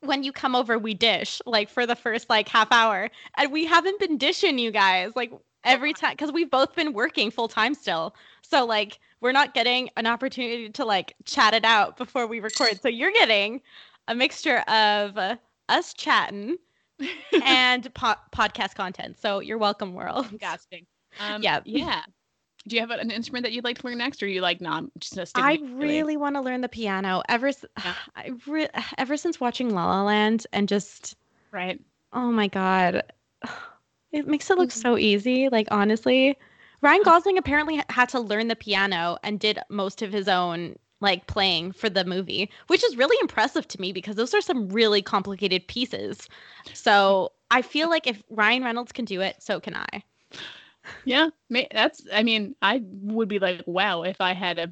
when 0.00 0.22
you 0.22 0.32
come 0.32 0.56
over 0.56 0.78
we 0.78 0.94
dish 0.94 1.40
like 1.46 1.70
for 1.70 1.86
the 1.86 1.94
first 1.94 2.28
like 2.28 2.48
half 2.48 2.70
hour 2.72 3.08
and 3.36 3.52
we 3.52 3.64
haven't 3.64 3.98
been 4.00 4.18
dishing 4.18 4.58
you 4.58 4.70
guys. 4.70 5.12
Like 5.14 5.32
every 5.64 5.92
time 5.92 6.12
because 6.12 6.32
we've 6.32 6.50
both 6.50 6.74
been 6.74 6.92
working 6.92 7.30
full 7.30 7.48
time 7.48 7.74
still. 7.74 8.14
So 8.42 8.64
like 8.64 8.98
we're 9.20 9.32
not 9.32 9.54
getting 9.54 9.90
an 9.96 10.06
opportunity 10.06 10.68
to 10.70 10.84
like 10.84 11.14
chat 11.24 11.54
it 11.54 11.64
out 11.64 11.96
before 11.96 12.26
we 12.26 12.40
record. 12.40 12.80
So 12.80 12.88
you're 12.88 13.12
getting 13.12 13.60
a 14.08 14.14
mixture 14.14 14.58
of 14.68 15.16
uh, 15.16 15.36
us 15.68 15.94
chatting 15.94 16.56
and 17.42 17.92
po- 17.94 18.14
podcast 18.34 18.74
content. 18.74 19.18
So 19.20 19.40
you're 19.40 19.58
welcome, 19.58 19.94
world. 19.94 20.26
Gasping. 20.38 20.86
Um, 21.20 21.42
Yeah. 21.42 21.60
Yeah. 21.64 22.02
Do 22.68 22.74
you 22.74 22.80
have 22.80 22.90
an 22.90 23.12
instrument 23.12 23.44
that 23.44 23.52
you'd 23.52 23.62
like 23.62 23.78
to 23.78 23.86
learn 23.86 23.98
next, 23.98 24.20
or 24.22 24.26
are 24.26 24.28
you 24.28 24.40
like, 24.40 24.60
nah, 24.60 24.78
I'm 24.78 24.90
just 24.98 25.16
I 25.36 25.52
with 25.52 25.60
the 25.60 25.66
ukulele? 25.66 25.78
really 25.88 26.16
want 26.16 26.34
to 26.34 26.40
learn 26.40 26.62
the 26.62 26.68
piano. 26.68 27.22
Ever, 27.28 27.48
Yeah. 27.48 27.94
I 28.16 28.32
re- 28.46 28.68
ever 28.98 29.16
since 29.16 29.38
watching 29.38 29.72
La 29.72 29.86
La 29.86 30.02
Land 30.02 30.46
and 30.52 30.68
just 30.68 31.14
right. 31.52 31.80
oh 32.12 32.32
my 32.32 32.48
god, 32.48 33.04
it 34.12 34.26
makes 34.26 34.50
it 34.50 34.58
look 34.58 34.70
Mhm. 34.70 34.82
so 34.82 34.98
easy. 34.98 35.48
Like 35.48 35.68
honestly, 35.70 36.36
Ryan 36.82 37.02
Gosling 37.04 37.38
apparently 37.38 37.80
had 37.88 38.08
to 38.10 38.20
learn 38.20 38.48
the 38.48 38.56
piano 38.56 39.16
and 39.22 39.38
did 39.38 39.60
most 39.68 40.02
of 40.02 40.12
his 40.12 40.26
own 40.28 40.74
like 41.00 41.26
playing 41.26 41.72
for 41.72 41.88
the 41.88 42.04
movie, 42.04 42.50
which 42.68 42.82
is 42.84 42.96
really 42.96 43.16
impressive 43.20 43.68
to 43.68 43.80
me 43.80 43.92
because 43.92 44.16
those 44.16 44.34
are 44.34 44.40
some 44.40 44.68
really 44.68 45.02
complicated 45.02 45.66
pieces. 45.68 46.28
So 46.72 47.32
I 47.50 47.62
feel 47.62 47.90
like 47.90 48.06
if 48.06 48.22
Ryan 48.30 48.64
Reynolds 48.64 48.92
can 48.92 49.04
do 49.04 49.20
it, 49.20 49.36
so 49.42 49.60
can 49.60 49.74
I. 49.74 50.02
Yeah, 51.04 51.30
that's. 51.72 52.02
I 52.12 52.22
mean, 52.22 52.54
I 52.62 52.82
would 52.84 53.28
be 53.28 53.38
like, 53.38 53.62
wow, 53.66 54.02
if 54.02 54.20
I 54.20 54.32
had 54.34 54.58
a, 54.58 54.68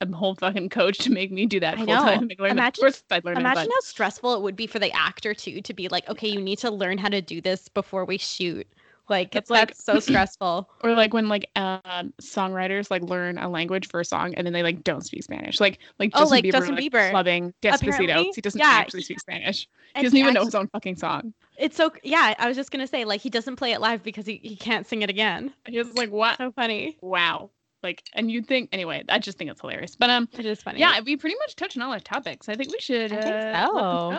a 0.00 0.10
whole 0.14 0.34
fucking 0.34 0.70
coach 0.70 0.98
to 0.98 1.10
make 1.10 1.30
me 1.30 1.46
do 1.46 1.60
that 1.60 1.76
full 1.76 1.86
time. 1.86 2.22
know. 2.22 2.26
Like, 2.28 2.40
learn. 2.40 2.50
Imagine- 2.52 2.92
I'd 3.10 3.24
learn 3.24 3.36
Imagine 3.36 3.64
it. 3.64 3.72
how 3.74 3.80
stressful 3.80 4.34
it 4.34 4.42
would 4.42 4.56
be 4.56 4.66
for 4.66 4.78
the 4.78 4.90
actor 4.92 5.34
too 5.34 5.60
to 5.62 5.74
be 5.74 5.88
like, 5.88 6.08
okay, 6.08 6.28
you 6.28 6.40
need 6.40 6.58
to 6.60 6.70
learn 6.70 6.98
how 6.98 7.08
to 7.08 7.20
do 7.20 7.40
this 7.40 7.68
before 7.68 8.04
we 8.04 8.18
shoot. 8.18 8.66
Like 9.10 9.32
That's 9.32 9.48
that's, 9.50 9.70
like- 9.70 9.74
so 9.76 10.00
stressful. 10.00 10.70
Or 10.84 10.94
like 10.94 11.12
when 11.12 11.28
like 11.28 11.50
um, 11.56 12.14
songwriters 12.22 12.90
like 12.90 13.02
learn 13.02 13.36
a 13.36 13.48
language 13.48 13.88
for 13.88 14.00
a 14.00 14.04
song 14.04 14.34
and 14.34 14.46
then 14.46 14.54
they 14.54 14.62
like 14.62 14.82
don't 14.84 15.04
speak 15.04 15.22
Spanish. 15.24 15.60
Like 15.60 15.78
like 15.98 16.12
Oh, 16.14 16.20
Justin 16.20 16.30
like 16.36 16.44
Bieber, 16.44 16.52
Justin 16.52 16.74
like, 16.76 16.84
Bieber. 16.84 17.10
clubbing 17.10 17.54
Despacito. 17.60 18.26
He 18.34 18.40
doesn't 18.40 18.58
yeah, 18.58 18.66
actually 18.68 19.00
he- 19.00 19.04
speak 19.04 19.20
Spanish. 19.20 19.68
He 19.96 20.02
doesn't 20.04 20.16
even 20.16 20.32
know 20.34 20.44
his 20.44 20.54
own 20.54 20.68
fucking 20.68 20.96
song. 20.96 21.34
It's 21.58 21.76
so 21.76 21.92
yeah. 22.02 22.34
I 22.38 22.46
was 22.48 22.56
just 22.56 22.70
gonna 22.70 22.86
say 22.86 23.04
like 23.04 23.20
he 23.20 23.28
doesn't 23.28 23.56
play 23.56 23.72
it 23.72 23.80
live 23.80 24.02
because 24.02 24.24
he, 24.24 24.40
he 24.42 24.56
can't 24.56 24.86
sing 24.86 25.02
it 25.02 25.10
again. 25.10 25.52
He's 25.66 25.92
like, 25.94 26.10
what? 26.10 26.38
So 26.38 26.52
funny. 26.52 26.96
Wow. 27.02 27.50
Like, 27.82 28.02
and 28.14 28.30
you'd 28.30 28.46
think 28.46 28.68
anyway. 28.72 29.04
I 29.08 29.18
just 29.18 29.38
think 29.38 29.50
it's 29.50 29.60
hilarious. 29.60 29.96
But 29.96 30.10
um, 30.10 30.28
It 30.38 30.44
is 30.44 30.62
funny. 30.62 30.80
yeah, 30.80 31.00
we 31.00 31.16
pretty 31.16 31.36
much 31.36 31.56
touched 31.56 31.76
on 31.76 31.82
all 31.82 31.92
our 31.92 32.00
topics. 32.00 32.48
I 32.48 32.54
think 32.54 32.72
we 32.72 32.78
should. 32.80 33.12
I 33.12 33.20
think 33.20 33.34
uh, 33.34 33.66
so. 33.66 33.72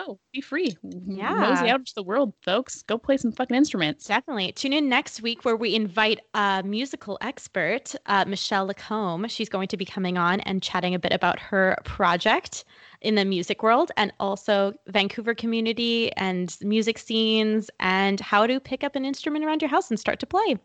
go. 0.06 0.18
Be 0.32 0.40
free. 0.40 0.76
Yeah. 1.06 1.34
Mosey 1.34 1.68
out 1.68 1.80
into 1.80 1.94
the 1.94 2.02
world, 2.02 2.32
folks. 2.42 2.82
Go 2.82 2.98
play 2.98 3.16
some 3.16 3.32
fucking 3.32 3.56
instruments. 3.56 4.06
Definitely. 4.06 4.52
Tune 4.52 4.72
in 4.72 4.88
next 4.88 5.22
week 5.22 5.44
where 5.44 5.56
we 5.56 5.74
invite 5.74 6.20
a 6.34 6.62
musical 6.64 7.18
expert, 7.20 7.94
uh, 8.06 8.24
Michelle 8.26 8.66
Lacombe. 8.66 9.28
She's 9.28 9.48
going 9.48 9.68
to 9.68 9.76
be 9.76 9.84
coming 9.84 10.18
on 10.18 10.40
and 10.40 10.62
chatting 10.62 10.94
a 10.94 10.98
bit 10.98 11.12
about 11.12 11.38
her 11.38 11.76
project 11.84 12.64
in 13.00 13.14
the 13.14 13.24
music 13.24 13.62
world 13.62 13.90
and 13.96 14.12
also 14.20 14.72
Vancouver 14.88 15.34
community 15.34 16.12
and 16.12 16.56
music 16.62 16.98
scenes 16.98 17.70
and 17.80 18.20
how 18.20 18.46
to 18.46 18.60
pick 18.60 18.84
up 18.84 18.96
an 18.96 19.04
instrument 19.04 19.44
around 19.44 19.60
your 19.60 19.68
house 19.68 19.90
and 19.90 19.98
start 19.98 20.18
to 20.20 20.26
play. 20.26 20.56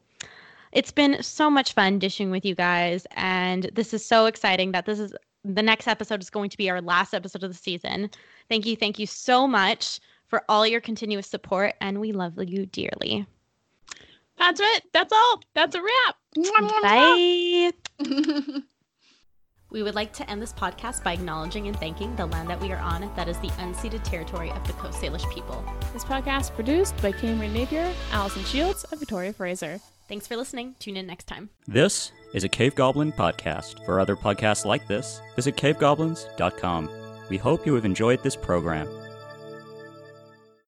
It's 0.71 0.91
been 0.91 1.21
so 1.23 1.49
much 1.49 1.73
fun 1.73 1.99
dishing 1.99 2.31
with 2.31 2.45
you 2.45 2.55
guys, 2.55 3.05
and 3.11 3.69
this 3.73 3.93
is 3.93 4.05
so 4.05 4.25
exciting 4.25 4.71
that 4.73 4.85
this 4.85 4.99
is 4.99 5.13
the 5.43 5.63
next 5.63 5.87
episode 5.87 6.21
is 6.21 6.29
going 6.29 6.49
to 6.49 6.57
be 6.57 6.69
our 6.69 6.81
last 6.81 7.13
episode 7.13 7.43
of 7.43 7.51
the 7.51 7.57
season. 7.57 8.09
Thank 8.49 8.65
you, 8.65 8.75
thank 8.75 8.99
you 8.99 9.07
so 9.07 9.47
much 9.47 9.99
for 10.27 10.43
all 10.49 10.67
your 10.67 10.81
continuous 10.81 11.27
support, 11.27 11.75
and 11.79 11.99
we 11.99 12.11
love 12.11 12.33
you 12.37 12.65
dearly. 12.65 13.25
That's 14.37 14.59
it. 14.61 14.83
That's 14.93 15.13
all. 15.13 15.41
That's 15.55 15.75
a 15.75 15.81
wrap. 15.81 16.15
Mwah, 16.37 16.69
mwah, 16.69 17.73
Bye. 17.99 18.61
We 19.69 19.83
would 19.83 19.95
like 19.95 20.13
to 20.13 20.29
end 20.29 20.41
this 20.41 20.53
podcast 20.53 21.03
by 21.03 21.11
acknowledging 21.11 21.67
and 21.67 21.77
thanking 21.77 22.15
the 22.15 22.25
land 22.25 22.49
that 22.49 22.61
we 22.61 22.71
are 22.71 22.79
on, 22.79 23.11
that 23.17 23.27
is 23.27 23.37
the 23.39 23.49
unceded 23.49 24.01
territory 24.03 24.49
of 24.51 24.65
the 24.65 24.71
Coast 24.73 25.01
Salish 25.01 25.29
people. 25.33 25.61
This 25.91 26.05
podcast 26.05 26.55
produced 26.55 26.95
by 27.01 27.11
Cameron 27.11 27.51
Napier, 27.51 27.93
Allison 28.13 28.45
Shields, 28.45 28.85
and 28.89 28.97
Victoria 28.97 29.33
Fraser. 29.33 29.81
Thanks 30.07 30.27
for 30.27 30.37
listening. 30.37 30.75
Tune 30.79 30.97
in 30.97 31.05
next 31.05 31.27
time. 31.27 31.49
This 31.67 32.11
is 32.33 32.43
a 32.43 32.49
Cave 32.49 32.75
Goblin 32.75 33.11
podcast. 33.11 33.85
For 33.85 33.99
other 33.99 34.15
podcasts 34.15 34.65
like 34.65 34.87
this, 34.87 35.21
visit 35.35 35.55
cavegoblins.com. 35.57 36.89
We 37.29 37.37
hope 37.37 37.65
you 37.65 37.73
have 37.75 37.85
enjoyed 37.85 38.23
this 38.23 38.35
program. 38.35 38.87